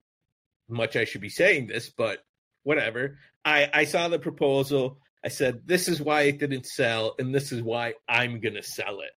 much 0.69 0.97
I 0.97 1.05
should 1.05 1.21
be 1.21 1.29
saying 1.29 1.67
this, 1.67 1.91
but 1.91 2.21
whatever. 2.63 3.19
I, 3.45 3.69
I 3.73 3.85
saw 3.85 4.09
the 4.09 4.19
proposal. 4.19 4.99
I 5.25 5.29
said, 5.29 5.63
this 5.67 5.89
is 5.89 6.01
why 6.01 6.23
it 6.23 6.39
didn't 6.39 6.67
sell, 6.67 7.17
and 7.19 7.35
this 7.35 7.51
is 7.51 7.63
why 7.63 7.95
I'm 8.09 8.41
going 8.41 8.55
to 8.55 8.63
sell 8.63 9.01
it. 9.01 9.11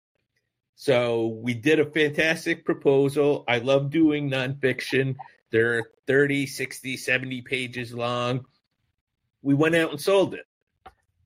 So 0.75 1.27
we 1.27 1.53
did 1.53 1.79
a 1.79 1.91
fantastic 1.91 2.65
proposal. 2.65 3.43
I 3.47 3.59
love 3.59 3.91
doing 3.91 4.29
nonfiction. 4.29 5.17
They're 5.51 5.89
30, 6.07 6.47
60, 6.47 6.97
70 6.97 7.41
pages 7.41 7.93
long. 7.93 8.45
We 9.41 9.53
went 9.53 9.75
out 9.75 9.91
and 9.91 9.99
sold 9.99 10.33
it. 10.33 10.45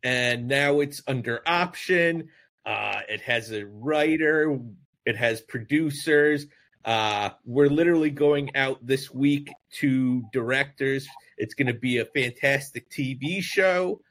And 0.04 0.48
now 0.48 0.82
it's 0.82 1.02
under 1.08 1.42
option. 1.46 2.30
Uh, 2.66 3.02
it 3.10 3.22
has 3.22 3.52
a 3.52 3.66
writer, 3.66 4.58
it 5.06 5.16
has 5.16 5.42
producers. 5.42 6.48
Uh, 6.86 7.30
we're 7.46 7.70
literally 7.70 8.10
going 8.10 8.56
out 8.56 8.86
this 8.86 9.12
week 9.12 9.52
to 9.72 10.24
directors. 10.34 11.08
It's 11.38 11.54
going 11.54 11.68
to 11.68 11.74
be 11.74 12.00
a 12.00 12.06
fantastic 12.06 12.90
TV 12.90 13.42
show. 13.42 14.02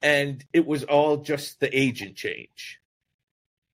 And 0.00 0.44
it 0.52 0.66
was 0.66 0.84
all 0.84 1.18
just 1.18 1.60
the 1.60 1.78
agent 1.78 2.16
change. 2.16 2.80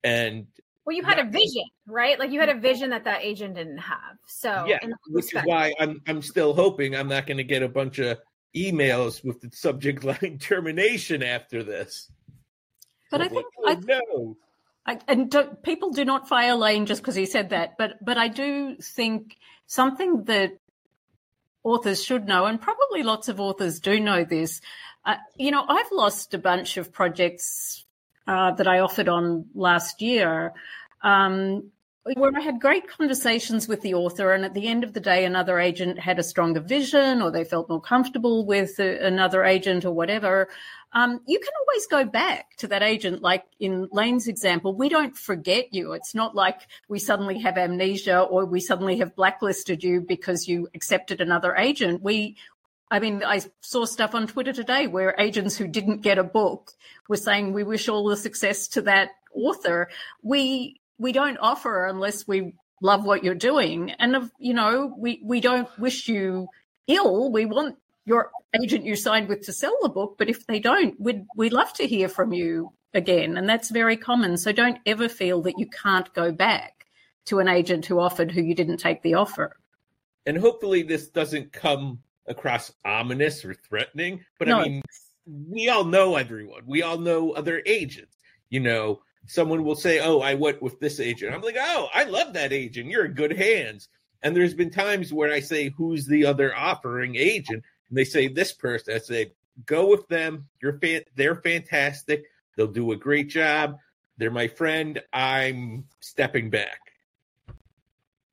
And 0.02 0.46
well, 0.84 0.96
you 0.96 1.04
had 1.04 1.18
a 1.18 1.24
vision, 1.24 1.64
right? 1.86 2.18
Like 2.18 2.30
you 2.30 2.40
had 2.40 2.48
a 2.48 2.58
vision 2.58 2.90
that 2.90 3.04
that 3.04 3.22
agent 3.22 3.54
didn't 3.54 3.78
have. 3.78 4.16
So 4.26 4.64
yeah, 4.66 4.78
which 5.08 5.34
is 5.34 5.42
why 5.44 5.74
I'm 5.78 6.00
I'm 6.08 6.22
still 6.22 6.54
hoping 6.54 6.96
I'm 6.96 7.08
not 7.08 7.26
going 7.26 7.36
to 7.36 7.44
get 7.44 7.62
a 7.62 7.68
bunch 7.68 7.98
of 7.98 8.18
emails 8.56 9.24
with 9.24 9.40
the 9.40 9.50
subject 9.52 10.02
line 10.22 10.38
termination 10.40 11.22
after 11.22 11.62
this. 11.62 12.10
But 13.10 13.22
I 13.22 13.28
think 13.28 13.46
I, 13.66 13.74
no. 13.74 14.36
I, 14.86 14.98
and 15.08 15.30
do, 15.30 15.44
people 15.62 15.90
do 15.90 16.04
not 16.04 16.28
fire 16.28 16.54
Lane 16.54 16.86
just 16.86 17.02
because 17.02 17.14
he 17.14 17.26
said 17.26 17.50
that. 17.50 17.76
But 17.76 18.04
but 18.04 18.18
I 18.18 18.28
do 18.28 18.76
think 18.76 19.36
something 19.66 20.24
that 20.24 20.58
authors 21.62 22.02
should 22.02 22.26
know, 22.26 22.46
and 22.46 22.60
probably 22.60 23.02
lots 23.02 23.28
of 23.28 23.40
authors 23.40 23.80
do 23.80 24.00
know 24.00 24.24
this. 24.24 24.60
Uh, 25.04 25.16
you 25.36 25.50
know, 25.50 25.64
I've 25.66 25.90
lost 25.92 26.34
a 26.34 26.38
bunch 26.38 26.76
of 26.76 26.92
projects 26.92 27.84
uh, 28.26 28.52
that 28.52 28.68
I 28.68 28.80
offered 28.80 29.08
on 29.08 29.46
last 29.54 30.02
year. 30.02 30.52
Um, 31.02 31.70
where 32.02 32.32
I 32.34 32.40
had 32.40 32.60
great 32.60 32.88
conversations 32.88 33.68
with 33.68 33.82
the 33.82 33.94
author, 33.94 34.32
and 34.32 34.44
at 34.44 34.54
the 34.54 34.66
end 34.66 34.84
of 34.84 34.94
the 34.94 35.00
day, 35.00 35.24
another 35.24 35.58
agent 35.58 35.98
had 35.98 36.18
a 36.18 36.22
stronger 36.22 36.60
vision, 36.60 37.20
or 37.20 37.30
they 37.30 37.44
felt 37.44 37.68
more 37.68 37.80
comfortable 37.80 38.46
with 38.46 38.78
a, 38.78 39.06
another 39.06 39.44
agent, 39.44 39.84
or 39.84 39.92
whatever. 39.92 40.48
Um, 40.92 41.20
you 41.26 41.38
can 41.38 41.52
always 41.60 41.86
go 41.86 42.04
back 42.04 42.56
to 42.58 42.66
that 42.68 42.82
agent. 42.82 43.22
Like 43.22 43.44
in 43.60 43.88
Lane's 43.92 44.26
example, 44.26 44.74
we 44.74 44.88
don't 44.88 45.16
forget 45.16 45.72
you. 45.72 45.92
It's 45.92 46.14
not 46.14 46.34
like 46.34 46.62
we 46.88 46.98
suddenly 46.98 47.38
have 47.40 47.56
amnesia 47.56 48.20
or 48.20 48.44
we 48.44 48.60
suddenly 48.60 48.98
have 48.98 49.14
blacklisted 49.14 49.84
you 49.84 50.00
because 50.00 50.48
you 50.48 50.68
accepted 50.74 51.20
another 51.20 51.54
agent. 51.54 52.02
We 52.02 52.36
I 52.90 52.98
mean, 52.98 53.22
I 53.24 53.40
saw 53.60 53.84
stuff 53.84 54.16
on 54.16 54.26
Twitter 54.26 54.52
today 54.52 54.88
where 54.88 55.14
agents 55.16 55.56
who 55.56 55.68
didn't 55.68 56.02
get 56.02 56.18
a 56.18 56.24
book 56.24 56.72
were 57.08 57.16
saying, 57.16 57.52
"We 57.52 57.62
wish 57.62 57.88
all 57.88 58.08
the 58.08 58.16
success 58.16 58.66
to 58.68 58.82
that 58.82 59.10
author." 59.32 59.88
We 60.22 60.80
we 60.98 61.12
don't 61.12 61.38
offer 61.38 61.86
unless 61.86 62.26
we 62.26 62.54
love 62.82 63.04
what 63.04 63.22
you're 63.22 63.34
doing, 63.36 63.92
and 63.92 64.30
you 64.38 64.54
know, 64.54 64.92
we 64.98 65.20
we 65.24 65.40
don't 65.40 65.68
wish 65.78 66.08
you 66.08 66.48
ill. 66.88 67.30
We 67.30 67.44
want 67.44 67.76
your 68.10 68.32
agent 68.60 68.84
you 68.84 68.96
signed 68.96 69.28
with 69.28 69.42
to 69.42 69.52
sell 69.52 69.76
the 69.80 69.88
book, 69.88 70.16
but 70.18 70.28
if 70.28 70.44
they 70.46 70.58
don't, 70.58 71.00
we'd 71.00 71.24
we'd 71.36 71.52
love 71.52 71.72
to 71.74 71.86
hear 71.86 72.08
from 72.08 72.32
you 72.32 72.72
again, 72.92 73.36
and 73.38 73.48
that's 73.48 73.70
very 73.70 73.96
common. 73.96 74.36
So 74.36 74.50
don't 74.50 74.80
ever 74.84 75.08
feel 75.08 75.40
that 75.42 75.58
you 75.58 75.68
can't 75.68 76.12
go 76.12 76.32
back 76.32 76.86
to 77.26 77.38
an 77.38 77.46
agent 77.46 77.86
who 77.86 78.00
offered 78.00 78.32
who 78.32 78.42
you 78.42 78.56
didn't 78.56 78.78
take 78.78 79.02
the 79.02 79.14
offer. 79.14 79.56
And 80.26 80.36
hopefully, 80.36 80.82
this 80.82 81.06
doesn't 81.06 81.52
come 81.52 82.00
across 82.26 82.72
ominous 82.84 83.44
or 83.44 83.54
threatening, 83.54 84.24
but 84.40 84.48
no. 84.48 84.58
I 84.58 84.64
mean, 84.64 84.82
we 85.48 85.68
all 85.68 85.84
know 85.84 86.16
everyone. 86.16 86.62
We 86.66 86.82
all 86.82 86.98
know 86.98 87.30
other 87.30 87.62
agents. 87.64 88.16
You 88.48 88.58
know, 88.58 89.02
someone 89.26 89.62
will 89.62 89.76
say, 89.76 90.00
"Oh, 90.00 90.18
I 90.18 90.34
went 90.34 90.60
with 90.60 90.80
this 90.80 90.98
agent." 90.98 91.32
I'm 91.32 91.42
like, 91.42 91.56
"Oh, 91.56 91.88
I 91.94 92.04
love 92.04 92.32
that 92.32 92.52
agent. 92.52 92.90
You're 92.90 93.04
in 93.04 93.12
good 93.12 93.36
hands." 93.38 93.88
And 94.20 94.34
there's 94.34 94.54
been 94.54 94.70
times 94.70 95.12
where 95.12 95.32
I 95.32 95.38
say, 95.38 95.68
"Who's 95.68 96.06
the 96.06 96.26
other 96.26 96.52
offering 96.56 97.14
agent?" 97.14 97.62
And 97.90 97.98
they 97.98 98.04
say, 98.04 98.28
"This 98.28 98.52
person." 98.52 98.94
I 98.94 98.98
say, 98.98 99.34
"Go 99.66 99.88
with 99.88 100.08
them. 100.08 100.48
You're 100.62 100.78
fan- 100.78 101.04
they're 101.14 101.36
fantastic. 101.36 102.24
They'll 102.56 102.66
do 102.66 102.92
a 102.92 102.96
great 102.96 103.28
job. 103.28 103.78
They're 104.16 104.30
my 104.30 104.48
friend. 104.48 105.02
I'm 105.12 105.84
stepping 106.00 106.50
back." 106.50 106.90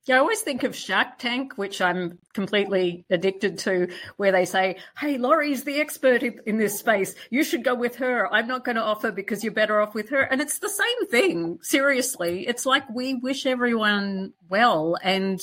Yeah, 0.08 0.16
I 0.16 0.20
always 0.20 0.40
think 0.40 0.64
of 0.64 0.74
Shark 0.74 1.18
Tank, 1.18 1.58
which 1.58 1.82
I'm 1.82 2.18
completely 2.34 3.06
addicted 3.10 3.58
to, 3.60 3.90
where 4.16 4.32
they 4.32 4.46
say, 4.46 4.78
Hey, 4.98 5.18
Lori's 5.18 5.66
the 5.66 5.82
expert 5.82 6.24
in 6.24 6.58
this 6.58 6.80
space. 6.80 7.14
You 7.30 7.44
should 7.44 7.66
go 7.66 7.76
with 7.76 7.98
her. 7.98 8.34
I'm 8.34 8.48
not 8.48 8.64
going 8.64 8.78
to 8.78 8.82
offer 8.82 9.12
because 9.12 9.44
you're 9.44 9.52
better 9.52 9.82
off 9.82 9.94
with 9.94 10.10
her. 10.10 10.22
And 10.22 10.40
it's 10.40 10.60
the 10.60 10.70
same 10.70 11.08
thing. 11.08 11.60
Seriously. 11.62 12.48
It's 12.48 12.66
like 12.66 12.90
we 12.90 13.16
wish 13.16 13.46
everyone 13.46 14.32
well. 14.48 14.96
And, 15.04 15.42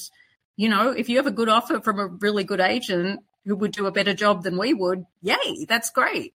you 0.57 0.71
know, 0.71 0.93
if 0.93 1.11
you 1.11 1.19
have 1.19 1.27
a 1.27 1.31
good 1.31 1.51
offer 1.51 1.83
from 1.83 1.99
a 1.99 2.07
really 2.07 2.45
good 2.45 2.61
agent 2.61 3.21
who 3.45 3.57
would 3.57 3.73
do 3.73 3.87
a 3.87 3.93
better 3.93 4.15
job 4.15 4.43
than 4.43 4.59
we 4.59 4.75
would, 4.75 5.05
yay, 5.23 5.65
that's 5.69 5.91
great. 5.91 6.35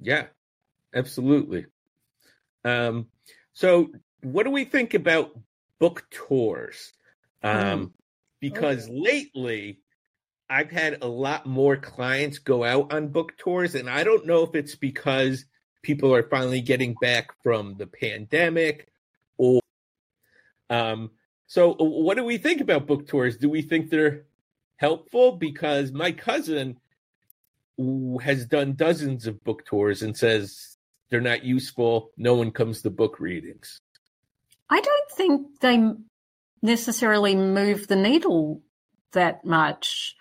Yeah, 0.00 0.26
absolutely. 0.94 1.66
Um, 2.64 3.06
so 3.52 3.90
what 4.22 4.44
do 4.44 4.50
we 4.50 4.64
think 4.64 4.94
about 4.94 5.38
book 5.78 6.04
tours 6.10 6.92
um, 7.42 7.54
mm. 7.54 7.90
because 8.40 8.88
lately 8.88 9.80
I've 10.48 10.70
had 10.70 10.98
a 11.02 11.08
lot 11.08 11.46
more 11.46 11.76
clients 11.76 12.38
go 12.38 12.64
out 12.64 12.92
on 12.92 13.08
book 13.08 13.36
tours, 13.36 13.74
and 13.74 13.90
I 13.90 14.04
don't 14.04 14.26
know 14.26 14.44
if 14.44 14.54
it's 14.54 14.76
because 14.76 15.44
people 15.82 16.14
are 16.14 16.22
finally 16.22 16.60
getting 16.60 16.94
back 17.00 17.30
from 17.42 17.76
the 17.76 17.86
pandemic 17.86 18.88
or 19.36 19.60
um 20.68 21.10
so 21.46 21.74
what 21.74 22.16
do 22.16 22.24
we 22.24 22.38
think 22.38 22.60
about 22.60 22.88
book 22.88 23.06
tours 23.06 23.36
do 23.36 23.48
we 23.48 23.62
think 23.62 23.88
they're 23.88 24.24
helpful 24.76 25.32
because 25.32 25.92
my 25.92 26.12
cousin 26.12 26.76
has 28.22 28.46
done 28.46 28.74
dozens 28.74 29.26
of 29.26 29.42
book 29.44 29.64
tours 29.66 30.02
and 30.02 30.16
says 30.16 30.76
they're 31.10 31.20
not 31.20 31.44
useful 31.44 32.10
no 32.16 32.34
one 32.34 32.50
comes 32.50 32.82
to 32.82 32.90
book 32.90 33.20
readings 33.20 33.80
I 34.68 34.80
don't 34.80 35.10
think 35.12 35.60
they 35.60 35.92
necessarily 36.62 37.34
move 37.36 37.86
the 37.86 37.96
needle 37.96 38.62
that 39.12 39.44
much. 39.44 40.16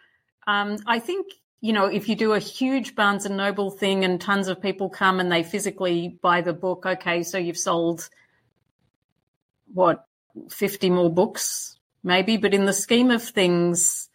Um, 0.48 0.78
I 0.86 1.00
think 1.00 1.28
you 1.62 1.74
know 1.74 1.86
if 1.86 2.08
you 2.08 2.16
do 2.16 2.34
a 2.34 2.40
huge 2.40 2.96
Barnes 2.96 3.26
and 3.26 3.38
Noble 3.38 3.72
thing 3.72 4.04
and 4.04 4.22
tons 4.22 4.48
of 4.48 4.62
people 4.62 4.90
come 4.90 5.20
and 5.20 5.32
they 5.32 5.44
physically 5.44 6.18
buy 6.22 6.42
the 6.42 6.54
book, 6.54 6.86
okay, 6.86 7.24
so 7.24 7.38
you've 7.38 7.58
sold 7.58 8.08
what 9.74 10.06
fifty 10.50 10.90
more 10.90 11.12
books 11.12 11.78
maybe, 12.04 12.38
but 12.38 12.54
in 12.54 12.66
the 12.66 12.74
scheme 12.74 13.12
of 13.12 13.24
things. 13.24 14.10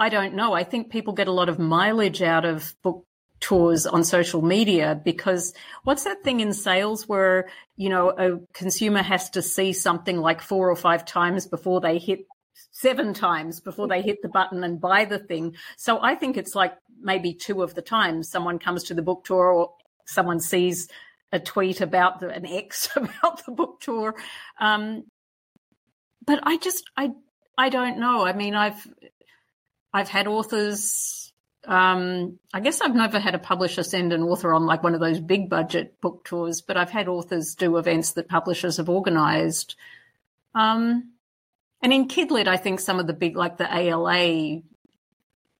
I 0.00 0.08
don't 0.08 0.34
know. 0.34 0.54
I 0.54 0.64
think 0.64 0.90
people 0.90 1.12
get 1.12 1.28
a 1.28 1.32
lot 1.32 1.50
of 1.50 1.58
mileage 1.58 2.22
out 2.22 2.46
of 2.46 2.74
book 2.82 3.04
tours 3.38 3.86
on 3.86 4.02
social 4.02 4.40
media 4.40 4.98
because 5.02 5.52
what's 5.84 6.04
that 6.04 6.24
thing 6.24 6.40
in 6.40 6.54
sales 6.54 7.06
where 7.06 7.48
you 7.76 7.90
know 7.90 8.10
a 8.10 8.38
consumer 8.54 9.02
has 9.02 9.30
to 9.30 9.42
see 9.42 9.74
something 9.74 10.16
like 10.16 10.40
four 10.40 10.70
or 10.70 10.76
five 10.76 11.04
times 11.04 11.46
before 11.46 11.82
they 11.82 11.98
hit 11.98 12.20
seven 12.72 13.12
times 13.12 13.60
before 13.60 13.88
they 13.88 14.00
hit 14.00 14.22
the 14.22 14.28
button 14.28 14.64
and 14.64 14.80
buy 14.80 15.04
the 15.04 15.18
thing? 15.18 15.54
So 15.76 16.00
i 16.02 16.14
think 16.14 16.38
it's 16.38 16.54
like 16.54 16.74
maybe 17.02 17.34
two 17.34 17.62
of 17.62 17.74
the 17.74 17.82
times 17.82 18.30
someone 18.30 18.58
comes 18.58 18.84
to 18.84 18.94
the 18.94 19.02
book 19.02 19.24
tour 19.24 19.52
or 19.52 19.74
someone 20.06 20.40
sees 20.40 20.88
a 21.30 21.38
tweet 21.38 21.80
about 21.82 22.20
the, 22.20 22.28
an 22.30 22.46
X 22.46 22.88
about 22.96 23.44
the 23.44 23.52
book 23.52 23.80
tour. 23.80 24.14
Um, 24.58 25.04
but 26.26 26.40
i 26.42 26.56
just 26.56 26.84
i 26.96 27.10
i 27.58 27.68
don't 27.68 27.98
know. 27.98 28.24
I 28.24 28.32
mean 28.32 28.54
i've 28.54 28.86
i've 29.92 30.08
had 30.08 30.26
authors 30.26 31.20
um, 31.66 32.38
I 32.54 32.60
guess 32.60 32.80
I've 32.80 32.94
never 32.94 33.18
had 33.18 33.34
a 33.34 33.38
publisher 33.38 33.82
send 33.82 34.12
an 34.12 34.22
author 34.22 34.54
on 34.54 34.64
like 34.64 34.82
one 34.82 34.94
of 34.94 35.00
those 35.00 35.20
big 35.20 35.50
budget 35.50 36.00
book 36.00 36.24
tours, 36.24 36.62
but 36.62 36.76
I've 36.76 36.90
had 36.90 37.06
authors 37.06 37.54
do 37.54 37.76
events 37.76 38.12
that 38.12 38.28
publishers 38.28 38.78
have 38.78 38.88
organized. 38.88 39.76
Um, 40.54 41.12
and 41.82 41.92
in 41.92 42.08
Kidlit, 42.08 42.48
I 42.48 42.56
think 42.56 42.80
some 42.80 42.98
of 42.98 43.06
the 43.06 43.12
big, 43.12 43.36
like 43.36 43.58
the 43.58 43.72
ALA, 43.72 44.26
you 44.26 44.62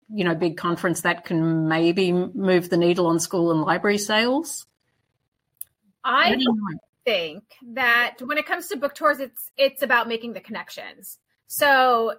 know, 0.09 0.35
big 0.35 0.57
conference 0.57 1.03
that 1.03 1.25
can 1.25 1.69
maybe 1.69 2.13
move 2.13 2.71
the 2.71 2.77
needle 2.77 3.07
on 3.07 3.21
school 3.21 3.51
and 3.51 3.61
library 3.61 3.99
sales. 3.99 4.67
I 6.03 6.37
think 7.05 7.45
that 7.75 8.17
when 8.23 8.39
it 8.39 8.47
comes 8.47 8.69
to 8.69 8.77
book 8.77 8.95
tours, 8.95 9.21
it's 9.21 9.51
it's 9.59 9.83
about 9.83 10.09
making 10.09 10.33
the 10.33 10.41
connections. 10.41 11.19
So 11.47 12.15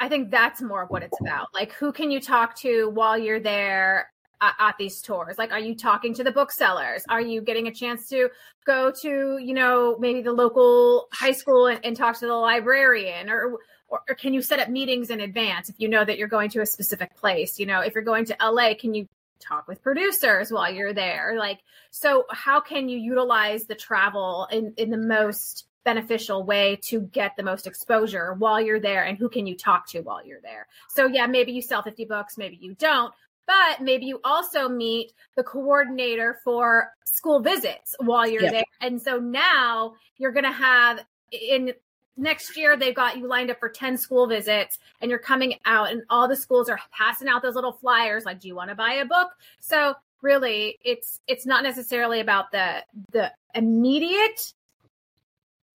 I 0.00 0.08
think 0.08 0.30
that's 0.30 0.62
more 0.62 0.82
of 0.82 0.90
what 0.90 1.02
it's 1.02 1.20
about. 1.20 1.48
Like, 1.52 1.72
who 1.72 1.92
can 1.92 2.10
you 2.10 2.20
talk 2.20 2.56
to 2.60 2.88
while 2.88 3.18
you're 3.18 3.38
there 3.38 4.10
at, 4.40 4.54
at 4.58 4.78
these 4.78 5.02
tours? 5.02 5.36
Like, 5.36 5.52
are 5.52 5.60
you 5.60 5.74
talking 5.76 6.14
to 6.14 6.24
the 6.24 6.32
booksellers? 6.32 7.04
Are 7.10 7.20
you 7.20 7.42
getting 7.42 7.68
a 7.68 7.74
chance 7.74 8.08
to 8.08 8.30
go 8.66 8.90
to, 9.02 9.38
you 9.38 9.52
know, 9.52 9.98
maybe 9.98 10.22
the 10.22 10.32
local 10.32 11.08
high 11.12 11.32
school 11.32 11.66
and, 11.66 11.84
and 11.84 11.94
talk 11.94 12.18
to 12.20 12.26
the 12.26 12.34
librarian? 12.34 13.28
Or, 13.28 13.58
or, 13.88 14.00
or 14.08 14.14
can 14.14 14.32
you 14.32 14.40
set 14.40 14.58
up 14.58 14.70
meetings 14.70 15.10
in 15.10 15.20
advance 15.20 15.68
if 15.68 15.74
you 15.78 15.88
know 15.88 16.02
that 16.02 16.16
you're 16.16 16.28
going 16.28 16.48
to 16.50 16.62
a 16.62 16.66
specific 16.66 17.14
place? 17.14 17.60
You 17.60 17.66
know, 17.66 17.80
if 17.80 17.94
you're 17.94 18.02
going 18.02 18.24
to 18.24 18.36
LA, 18.40 18.72
can 18.80 18.94
you 18.94 19.06
talk 19.38 19.68
with 19.68 19.82
producers 19.82 20.50
while 20.50 20.72
you're 20.72 20.94
there? 20.94 21.36
Like, 21.38 21.60
so 21.90 22.24
how 22.30 22.60
can 22.60 22.88
you 22.88 22.96
utilize 22.96 23.66
the 23.66 23.74
travel 23.74 24.48
in, 24.50 24.72
in 24.78 24.88
the 24.88 24.96
most 24.96 25.66
beneficial 25.84 26.42
way 26.44 26.78
to 26.82 27.00
get 27.00 27.36
the 27.36 27.42
most 27.42 27.66
exposure 27.66 28.34
while 28.34 28.60
you're 28.60 28.80
there 28.80 29.04
and 29.04 29.16
who 29.16 29.28
can 29.28 29.46
you 29.46 29.56
talk 29.56 29.88
to 29.88 30.00
while 30.00 30.24
you're 30.24 30.40
there. 30.42 30.66
So 30.88 31.06
yeah 31.06 31.26
maybe 31.26 31.52
you 31.52 31.62
sell 31.62 31.82
50 31.82 32.04
books 32.04 32.36
maybe 32.36 32.58
you 32.60 32.74
don't 32.74 33.12
but 33.50 33.80
maybe 33.80 34.06
you 34.06 34.20
also 34.22 34.68
meet 34.68 35.12
the 35.34 35.42
coordinator 35.42 36.38
for 36.44 36.92
school 37.04 37.40
visits 37.40 37.96
while 37.98 38.28
you're 38.28 38.42
yep. 38.42 38.52
there. 38.52 38.64
And 38.80 39.02
so 39.02 39.18
now 39.18 39.94
you're 40.18 40.30
going 40.30 40.44
to 40.44 40.52
have 40.52 41.00
in 41.32 41.72
next 42.16 42.56
year 42.56 42.76
they've 42.76 42.94
got 42.94 43.16
you 43.18 43.26
lined 43.26 43.50
up 43.50 43.58
for 43.58 43.68
10 43.68 43.96
school 43.96 44.28
visits 44.28 44.78
and 45.00 45.10
you're 45.10 45.18
coming 45.18 45.54
out 45.64 45.90
and 45.90 46.02
all 46.10 46.28
the 46.28 46.36
schools 46.36 46.68
are 46.68 46.78
passing 46.92 47.26
out 47.26 47.42
those 47.42 47.56
little 47.56 47.72
flyers 47.72 48.24
like 48.24 48.38
do 48.38 48.46
you 48.46 48.54
want 48.54 48.70
to 48.70 48.76
buy 48.76 48.94
a 48.94 49.04
book? 49.04 49.30
So 49.58 49.94
really 50.22 50.78
it's 50.84 51.20
it's 51.26 51.44
not 51.44 51.64
necessarily 51.64 52.20
about 52.20 52.52
the 52.52 52.84
the 53.10 53.32
immediate 53.54 54.52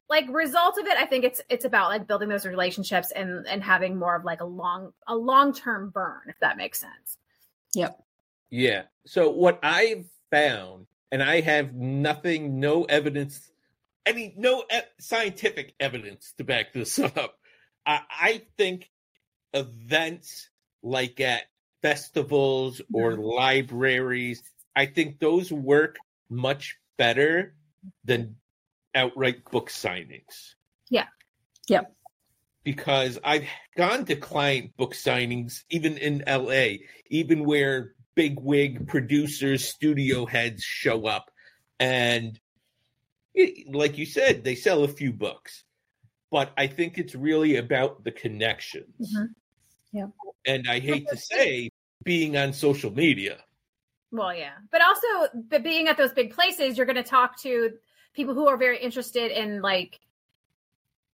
like 0.09 0.25
result 0.29 0.77
of 0.77 0.85
it 0.85 0.97
i 0.97 1.05
think 1.05 1.23
it's 1.23 1.41
it's 1.49 1.65
about 1.65 1.89
like 1.89 2.07
building 2.07 2.29
those 2.29 2.45
relationships 2.45 3.11
and 3.11 3.47
and 3.47 3.63
having 3.63 3.97
more 3.97 4.15
of 4.15 4.23
like 4.23 4.41
a 4.41 4.45
long 4.45 4.91
a 5.07 5.15
long 5.15 5.53
term 5.53 5.89
burn 5.89 6.21
if 6.27 6.39
that 6.39 6.57
makes 6.57 6.79
sense. 6.79 7.17
Yep. 7.73 8.01
Yeah. 8.49 8.83
So 9.05 9.31
what 9.31 9.59
i've 9.63 10.05
found 10.31 10.87
and 11.11 11.21
i 11.21 11.41
have 11.41 11.73
nothing 11.73 12.59
no 12.59 12.83
evidence 12.83 13.51
any 14.05 14.33
no 14.37 14.63
e- 14.73 14.79
scientific 14.99 15.73
evidence 15.79 16.33
to 16.37 16.43
back 16.43 16.73
this 16.73 16.99
up. 16.99 17.39
I, 17.85 18.01
I 18.09 18.41
think 18.57 18.89
events 19.53 20.49
like 20.83 21.19
at 21.19 21.43
festivals 21.81 22.81
or 22.93 23.13
mm-hmm. 23.13 23.21
libraries 23.21 24.41
i 24.75 24.85
think 24.85 25.19
those 25.19 25.51
work 25.51 25.97
much 26.29 26.77
better 26.97 27.53
than 28.03 28.35
outright 28.95 29.49
book 29.51 29.69
signings. 29.69 30.55
Yeah. 30.89 31.05
Yep. 31.67 31.93
Because 32.63 33.19
I've 33.23 33.45
gone 33.77 34.05
to 34.05 34.15
client 34.15 34.75
book 34.77 34.93
signings, 34.93 35.63
even 35.69 35.97
in 35.97 36.23
LA, 36.27 36.85
even 37.07 37.45
where 37.45 37.93
big 38.15 38.39
wig 38.39 38.87
producers, 38.87 39.65
studio 39.65 40.25
heads 40.25 40.63
show 40.63 41.05
up. 41.05 41.29
And 41.79 42.39
it, 43.33 43.73
like 43.73 43.97
you 43.97 44.05
said, 44.05 44.43
they 44.43 44.55
sell 44.55 44.83
a 44.83 44.87
few 44.87 45.13
books. 45.13 45.63
But 46.31 46.51
I 46.57 46.67
think 46.67 46.97
it's 46.97 47.13
really 47.13 47.57
about 47.57 48.03
the 48.03 48.11
connections. 48.11 49.15
Mm-hmm. 49.15 49.25
Yeah. 49.97 50.07
And 50.47 50.67
I 50.67 50.79
hate 50.79 51.07
to 51.09 51.17
say, 51.17 51.69
being 52.03 52.37
on 52.37 52.53
social 52.53 52.91
media. 52.91 53.37
Well, 54.11 54.33
yeah. 54.33 54.53
But 54.71 54.81
also, 54.81 55.39
but 55.49 55.63
being 55.63 55.87
at 55.87 55.97
those 55.97 56.13
big 56.13 56.33
places, 56.33 56.77
you're 56.77 56.85
going 56.85 56.95
to 56.95 57.03
talk 57.03 57.41
to 57.41 57.71
people 58.15 58.33
who 58.33 58.47
are 58.47 58.57
very 58.57 58.79
interested 58.79 59.31
in 59.31 59.61
like 59.61 59.99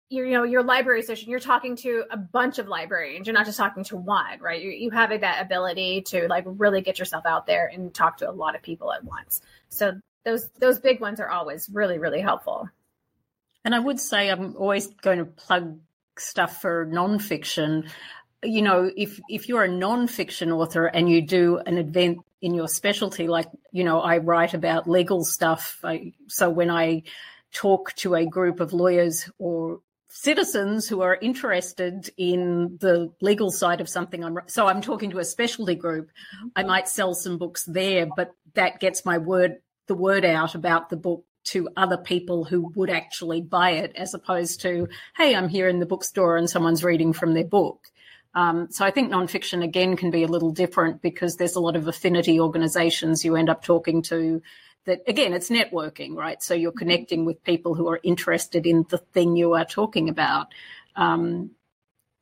your 0.09 0.25
you 0.25 0.33
know 0.33 0.43
your 0.43 0.63
library 0.63 1.01
session. 1.01 1.29
You're 1.29 1.39
talking 1.39 1.75
to 1.77 2.03
a 2.11 2.17
bunch 2.17 2.59
of 2.59 2.67
librarians. 2.67 3.27
You're 3.27 3.33
not 3.33 3.45
just 3.45 3.57
talking 3.57 3.83
to 3.85 3.97
one 3.97 4.39
right? 4.39 4.61
You, 4.61 4.69
you 4.69 4.89
have 4.91 5.09
that 5.09 5.41
ability 5.41 6.03
to 6.07 6.27
like 6.27 6.43
really 6.45 6.81
get 6.81 6.99
yourself 6.99 7.25
out 7.25 7.47
there 7.47 7.67
and 7.73 7.93
talk 7.93 8.17
to 8.17 8.29
a 8.29 8.31
lot 8.31 8.55
of 8.55 8.61
people 8.61 8.93
at 8.93 9.03
once. 9.03 9.41
So 9.69 9.93
those 10.25 10.49
those 10.59 10.79
big 10.79 10.99
ones 11.01 11.19
are 11.19 11.29
always 11.29 11.69
really 11.71 11.97
really 11.97 12.21
helpful. 12.21 12.69
And 13.63 13.73
i 13.73 13.79
would 13.79 13.99
say 13.99 14.29
i'm 14.29 14.55
always 14.57 14.87
going 14.87 15.19
to 15.19 15.25
plug 15.25 15.79
stuff 16.17 16.61
for 16.61 16.85
nonfiction. 16.85 17.89
You 18.43 18.61
know 18.61 18.91
if 18.95 19.19
if 19.29 19.47
you're 19.47 19.63
a 19.63 19.69
nonfiction 19.69 20.51
author 20.51 20.85
and 20.85 21.09
you 21.09 21.21
do 21.21 21.57
an 21.57 21.77
event 21.77 22.19
in 22.41 22.54
your 22.54 22.67
specialty. 22.67 23.27
Like, 23.27 23.47
you 23.71 23.84
know, 23.84 24.01
I 24.01 24.17
write 24.17 24.54
about 24.54 24.89
legal 24.89 25.23
stuff. 25.23 25.80
I, 25.84 26.13
so 26.27 26.49
when 26.49 26.69
I 26.69 27.04
talk 27.54 27.93
to 27.95 28.15
a 28.15 28.25
group 28.25 28.60
of 28.60 28.73
lawyers 28.73 29.30
or 29.38 29.82
citizens 30.10 30.88
who 30.88 31.01
are 31.01 31.15
interested 31.21 32.10
in 32.17 32.77
the 32.82 33.12
legal 33.21 33.51
side 33.51 33.80
of 33.80 33.88
something, 33.88 34.23
I'm, 34.23 34.39
so 34.47 34.67
I'm 34.67 34.82
talking 34.82 35.12
to 35.12 35.19
a 35.19 35.25
specialty 35.25 35.75
group. 35.75 36.08
Mm-hmm. 36.08 36.47
I 36.56 36.63
might 36.63 36.88
sell 36.88 37.13
some 37.13 37.38
books 37.38 37.63
there, 37.65 38.08
but 38.15 38.32
that 38.56 38.80
gets 38.80 39.06
my 39.06 39.17
word, 39.17 39.58
the 39.88 39.95
word 39.95 40.25
out 40.25 40.56
about 40.56 40.89
the 40.89 40.97
book 40.97 41.25
to 41.43 41.69
other 41.75 41.97
people 41.97 42.43
who 42.43 42.71
would 42.75 42.89
actually 42.89 43.41
buy 43.41 43.71
it 43.71 43.95
as 43.95 44.13
opposed 44.13 44.62
to, 44.62 44.88
hey, 45.17 45.36
I'm 45.36 45.49
here 45.49 45.67
in 45.67 45.80
the 45.80 45.86
bookstore 45.86 46.38
and 46.38 46.49
someone's 46.49 46.84
reading 46.84 47.13
from 47.13 47.34
their 47.34 47.45
book. 47.45 47.88
Um, 48.33 48.67
so 48.71 48.85
I 48.85 48.91
think 48.91 49.11
nonfiction 49.11 49.63
again 49.63 49.97
can 49.97 50.09
be 50.09 50.23
a 50.23 50.27
little 50.27 50.51
different 50.51 51.01
because 51.01 51.35
there's 51.35 51.55
a 51.55 51.59
lot 51.59 51.75
of 51.75 51.87
affinity 51.87 52.39
organizations 52.39 53.25
you 53.25 53.35
end 53.35 53.49
up 53.49 53.63
talking 53.63 54.01
to 54.03 54.41
that 54.85 55.01
again 55.05 55.33
it's 55.33 55.49
networking 55.49 56.15
right? 56.15 56.41
So 56.41 56.53
you're 56.53 56.71
mm-hmm. 56.71 56.79
connecting 56.79 57.25
with 57.25 57.43
people 57.43 57.75
who 57.75 57.89
are 57.89 57.99
interested 58.01 58.65
in 58.65 58.85
the 58.89 58.99
thing 58.99 59.35
you 59.35 59.53
are 59.53 59.65
talking 59.65 60.07
about. 60.07 60.53
Um, 60.95 61.51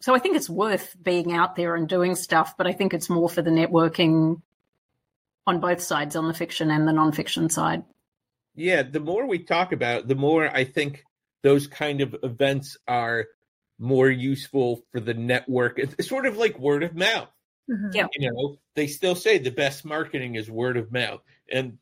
so 0.01 0.15
i 0.15 0.19
think 0.19 0.35
it's 0.35 0.49
worth 0.49 0.95
being 1.01 1.33
out 1.33 1.55
there 1.55 1.75
and 1.75 1.87
doing 1.87 2.15
stuff 2.15 2.55
but 2.57 2.67
i 2.67 2.73
think 2.73 2.93
it's 2.93 3.09
more 3.09 3.29
for 3.29 3.41
the 3.41 3.49
networking 3.49 4.41
on 5.47 5.59
both 5.59 5.81
sides 5.81 6.15
on 6.15 6.27
the 6.27 6.33
fiction 6.33 6.69
and 6.69 6.87
the 6.87 6.91
nonfiction 6.91 7.51
side. 7.51 7.83
Yeah 8.55 8.83
the 8.83 8.99
more 8.99 9.25
we 9.25 9.39
talk 9.39 9.71
about 9.71 10.01
it, 10.01 10.07
the 10.07 10.15
more 10.15 10.49
i 10.55 10.63
think 10.63 11.03
those 11.43 11.67
kind 11.67 12.01
of 12.01 12.15
events 12.23 12.77
are 12.87 13.25
more 13.79 14.09
useful 14.09 14.83
for 14.91 14.99
the 14.99 15.13
network. 15.13 15.79
It's, 15.79 16.07
sort 16.07 16.25
of 16.25 16.37
like 16.37 16.59
word 16.59 16.83
of 16.83 16.95
mouth. 16.95 17.29
Mm-hmm. 17.69 17.95
Yeah. 17.95 18.07
You 18.15 18.31
know, 18.31 18.57
they 18.75 18.87
still 18.87 19.15
say 19.15 19.37
the 19.37 19.51
best 19.51 19.85
marketing 19.85 20.35
is 20.35 20.51
word 20.51 20.77
of 20.77 20.91
mouth. 20.91 21.21
And 21.51 21.77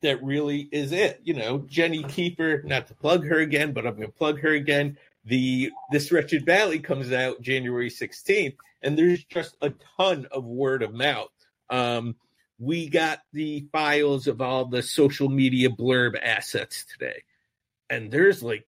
that 0.00 0.22
really 0.22 0.68
is 0.72 0.92
it. 0.92 1.20
You 1.24 1.34
know, 1.34 1.58
Jenny 1.58 2.02
Kiefer, 2.02 2.64
not 2.64 2.88
to 2.88 2.94
plug 2.94 3.26
her 3.26 3.38
again, 3.38 3.72
but 3.72 3.86
I'm 3.86 3.96
going 3.96 4.08
to 4.08 4.12
plug 4.12 4.40
her 4.40 4.52
again. 4.52 4.96
The 5.24 5.70
This 5.90 6.10
Wretched 6.10 6.44
Valley 6.44 6.80
comes 6.80 7.12
out 7.12 7.40
January 7.40 7.90
16th, 7.90 8.56
and 8.82 8.98
there's 8.98 9.22
just 9.24 9.56
a 9.62 9.72
ton 9.96 10.26
of 10.32 10.44
word 10.44 10.82
of 10.82 10.92
mouth. 10.92 11.30
Um, 11.70 12.16
we 12.58 12.88
got 12.88 13.20
the 13.32 13.66
files 13.72 14.26
of 14.26 14.40
all 14.40 14.64
the 14.64 14.82
social 14.82 15.28
media 15.28 15.70
blurb 15.70 16.20
assets 16.20 16.84
today, 16.84 17.22
and 17.88 18.10
there's 18.10 18.42
like 18.42 18.66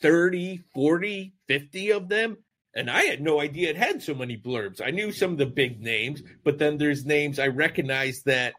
30, 0.00 0.62
40, 0.74 1.34
50 1.46 1.92
of 1.92 2.08
them. 2.08 2.38
And 2.74 2.90
I 2.90 3.02
had 3.02 3.20
no 3.20 3.40
idea 3.40 3.70
it 3.70 3.76
had 3.76 4.02
so 4.02 4.14
many 4.14 4.36
blurbs. 4.36 4.80
I 4.84 4.90
knew 4.90 5.10
some 5.10 5.32
of 5.32 5.38
the 5.38 5.46
big 5.46 5.80
names, 5.80 6.22
but 6.44 6.58
then 6.58 6.78
there's 6.78 7.04
names 7.04 7.38
I 7.38 7.48
recognize 7.48 8.22
that 8.24 8.54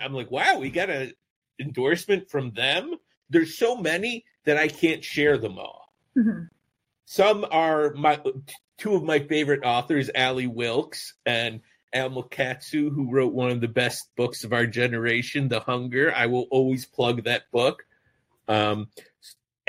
I'm 0.00 0.14
like, 0.14 0.30
wow, 0.30 0.58
we 0.58 0.70
got 0.70 0.90
an 0.90 1.12
endorsement 1.60 2.30
from 2.30 2.52
them. 2.52 2.94
There's 3.28 3.58
so 3.58 3.76
many 3.76 4.24
that 4.44 4.56
I 4.56 4.68
can't 4.68 5.04
share 5.04 5.38
them 5.38 5.58
all. 5.58 5.92
Mm-hmm. 6.16 6.44
Some 7.04 7.46
are 7.50 7.92
my 7.94 8.20
two 8.78 8.94
of 8.94 9.04
my 9.04 9.20
favorite 9.20 9.64
authors, 9.64 10.10
Ally 10.14 10.46
Wilkes 10.46 11.14
and 11.26 11.60
Katsu, 12.30 12.90
who 12.90 13.10
wrote 13.10 13.32
one 13.32 13.50
of 13.50 13.60
the 13.60 13.68
best 13.68 14.08
books 14.16 14.44
of 14.44 14.52
our 14.52 14.66
generation, 14.66 15.48
The 15.48 15.60
Hunger. 15.60 16.12
I 16.14 16.26
will 16.26 16.46
always 16.50 16.86
plug 16.86 17.24
that 17.24 17.50
book. 17.52 17.84
Um, 18.48 18.88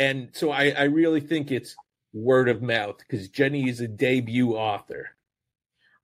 and 0.02 0.30
so 0.34 0.50
I, 0.50 0.70
I 0.72 0.84
really 0.86 1.22
think 1.22 1.52
it's 1.52 1.76
word 2.12 2.50
of 2.50 2.64
mouth 2.64 2.98
because 2.98 3.30
Jenny 3.30 3.70
is 3.70 3.82
a 3.82 3.88
debut 3.88 4.56
author. 4.56 5.12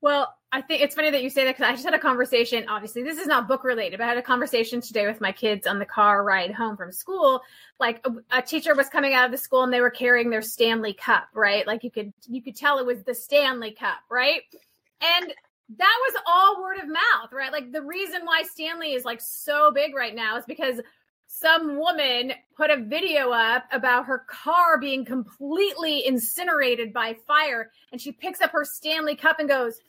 Well, 0.02 0.36
I 0.52 0.62
think 0.62 0.84
it's 0.84 0.94
funny 0.94 1.10
that 1.10 1.24
you 1.24 1.32
say 1.32 1.46
that 1.46 1.58
because 1.58 1.68
I 1.68 1.72
just 1.72 1.84
had 1.84 1.96
a 1.96 2.00
conversation. 2.00 2.66
Obviously, 2.70 3.02
this 3.02 3.18
is 3.18 3.26
not 3.26 3.48
book 3.48 3.64
related, 3.64 3.98
but 3.98 4.06
I 4.06 4.10
had 4.10 4.20
a 4.20 4.22
conversation 4.22 4.82
today 4.82 5.08
with 5.08 5.20
my 5.20 5.32
kids 5.32 5.66
on 5.66 5.80
the 5.80 5.86
car 5.86 6.24
ride 6.24 6.54
home 6.54 6.78
from 6.78 6.92
school. 6.92 7.42
Like 7.80 8.06
a, 8.06 8.38
a, 8.38 8.42
teacher 8.44 8.76
was 8.76 8.88
coming 8.88 9.16
out 9.16 9.26
of 9.26 9.32
the 9.32 9.38
school 9.40 9.64
and 9.64 9.74
they 9.74 9.82
were 9.82 9.90
carrying 9.90 10.30
their 10.30 10.44
Stanley 10.44 10.94
Cup, 10.94 11.30
right? 11.34 11.66
Like 11.66 11.84
you 11.84 11.90
could 11.90 12.14
you 12.28 12.44
could 12.44 12.56
tell 12.56 12.78
it 12.78 12.86
was 12.86 13.02
the 13.04 13.16
Stanley 13.16 13.72
Cup, 13.72 13.98
right? 14.12 14.44
And 15.02 15.34
that 15.78 16.00
was 16.08 16.22
all 16.28 16.62
word 16.62 16.78
of 16.78 16.88
mouth, 16.88 17.34
right? 17.34 17.52
Like 17.52 17.72
the 17.72 17.82
reason 17.82 18.22
why 18.24 18.44
Stanley 18.44 18.94
is 18.94 19.04
like 19.04 19.22
so 19.22 19.72
big 19.72 19.96
right 19.96 20.16
now 20.16 20.38
is 20.38 20.46
because 20.46 20.80
some 21.40 21.78
woman 21.78 22.34
put 22.56 22.72
a 22.72 22.78
video 22.78 23.32
up 23.32 23.64
about 23.72 24.06
her 24.06 24.26
car 24.30 24.80
being 24.80 25.06
completely 25.06 26.06
incinerated 26.06 26.94
by 26.94 27.16
fire 27.28 27.72
and 27.92 28.02
she 28.02 28.12
picks 28.12 28.42
up 28.42 28.52
her 28.52 28.66
Stanley 28.66 29.16
cup 29.16 29.40
and 29.40 29.48
goes 29.48 29.80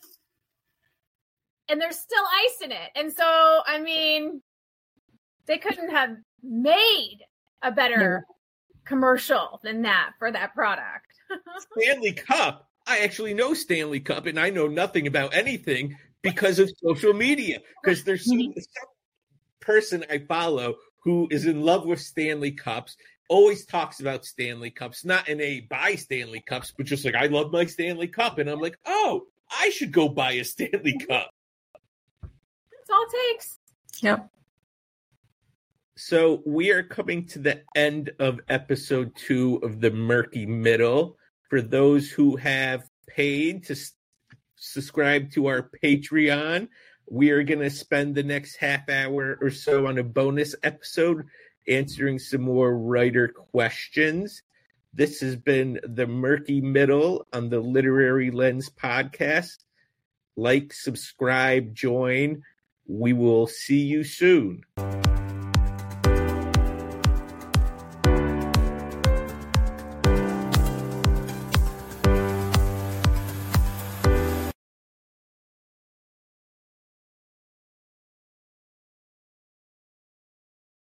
and 1.68 1.80
there's 1.80 1.98
still 1.98 2.24
ice 2.44 2.62
in 2.62 2.72
it. 2.72 2.90
And 2.96 3.12
so 3.12 3.60
I 3.66 3.80
mean 3.80 4.42
they 5.46 5.58
couldn't 5.58 5.90
have 5.90 6.16
made 6.42 7.20
a 7.62 7.72
better 7.72 8.24
commercial 8.84 9.60
than 9.62 9.82
that 9.82 10.12
for 10.18 10.30
that 10.30 10.54
product. 10.54 11.06
Stanley 11.78 12.12
Cup. 12.12 12.68
I 12.86 13.00
actually 13.00 13.34
know 13.34 13.52
Stanley 13.52 14.00
Cup, 14.00 14.26
and 14.26 14.40
I 14.40 14.50
know 14.50 14.66
nothing 14.66 15.06
about 15.06 15.34
anything 15.34 15.96
because 16.22 16.58
of 16.58 16.70
social 16.82 17.12
media. 17.12 17.60
Because 17.82 18.04
there's 18.04 18.24
some, 18.24 18.38
some 18.56 18.88
person 19.60 20.04
I 20.10 20.18
follow 20.18 20.76
who 21.00 21.28
is 21.30 21.46
in 21.46 21.62
love 21.62 21.86
with 21.86 22.00
Stanley 22.00 22.52
Cups, 22.52 22.96
always 23.28 23.64
talks 23.66 24.00
about 24.00 24.24
Stanley 24.24 24.70
Cups, 24.70 25.04
not 25.04 25.28
in 25.28 25.40
a 25.40 25.60
buy 25.60 25.94
Stanley 25.94 26.42
Cups, 26.46 26.72
but 26.76 26.86
just 26.86 27.04
like 27.04 27.14
I 27.14 27.26
love 27.26 27.52
my 27.52 27.66
Stanley 27.66 28.08
Cup, 28.08 28.38
and 28.38 28.48
I'm 28.48 28.60
like, 28.60 28.78
oh, 28.86 29.22
I 29.50 29.70
should 29.70 29.92
go 29.92 30.08
buy 30.08 30.32
a 30.32 30.44
Stanley 30.44 30.98
Cup. 31.08 31.30
That's 32.22 32.90
all 32.90 33.04
it 33.10 33.32
takes. 33.32 33.58
Yep. 34.00 34.30
So 35.96 36.42
we 36.46 36.70
are 36.70 36.82
coming 36.84 37.26
to 37.26 37.38
the 37.40 37.62
end 37.74 38.10
of 38.20 38.40
episode 38.48 39.12
two 39.16 39.56
of 39.62 39.80
the 39.80 39.90
Murky 39.90 40.46
Middle. 40.46 41.16
For 41.50 41.60
those 41.60 42.08
who 42.10 42.36
have 42.36 42.88
paid 43.08 43.64
to 43.64 43.72
s- 43.72 43.94
subscribe 44.56 45.32
to 45.32 45.46
our 45.46 45.70
Patreon, 45.82 46.68
we 47.10 47.30
are 47.30 47.42
going 47.42 47.60
to 47.60 47.70
spend 47.70 48.14
the 48.14 48.22
next 48.22 48.56
half 48.56 48.88
hour 48.88 49.38
or 49.40 49.50
so 49.50 49.86
on 49.86 49.98
a 49.98 50.04
bonus 50.04 50.54
episode 50.62 51.26
answering 51.66 52.18
some 52.18 52.42
more 52.42 52.76
writer 52.76 53.28
questions. 53.28 54.42
This 54.92 55.20
has 55.20 55.36
been 55.36 55.80
the 55.84 56.06
Murky 56.06 56.60
Middle 56.60 57.26
on 57.32 57.50
the 57.50 57.60
Literary 57.60 58.30
Lens 58.30 58.70
podcast. 58.70 59.58
Like, 60.36 60.72
subscribe, 60.72 61.74
join. 61.74 62.42
We 62.86 63.12
will 63.12 63.46
see 63.46 63.80
you 63.80 64.04
soon. 64.04 64.62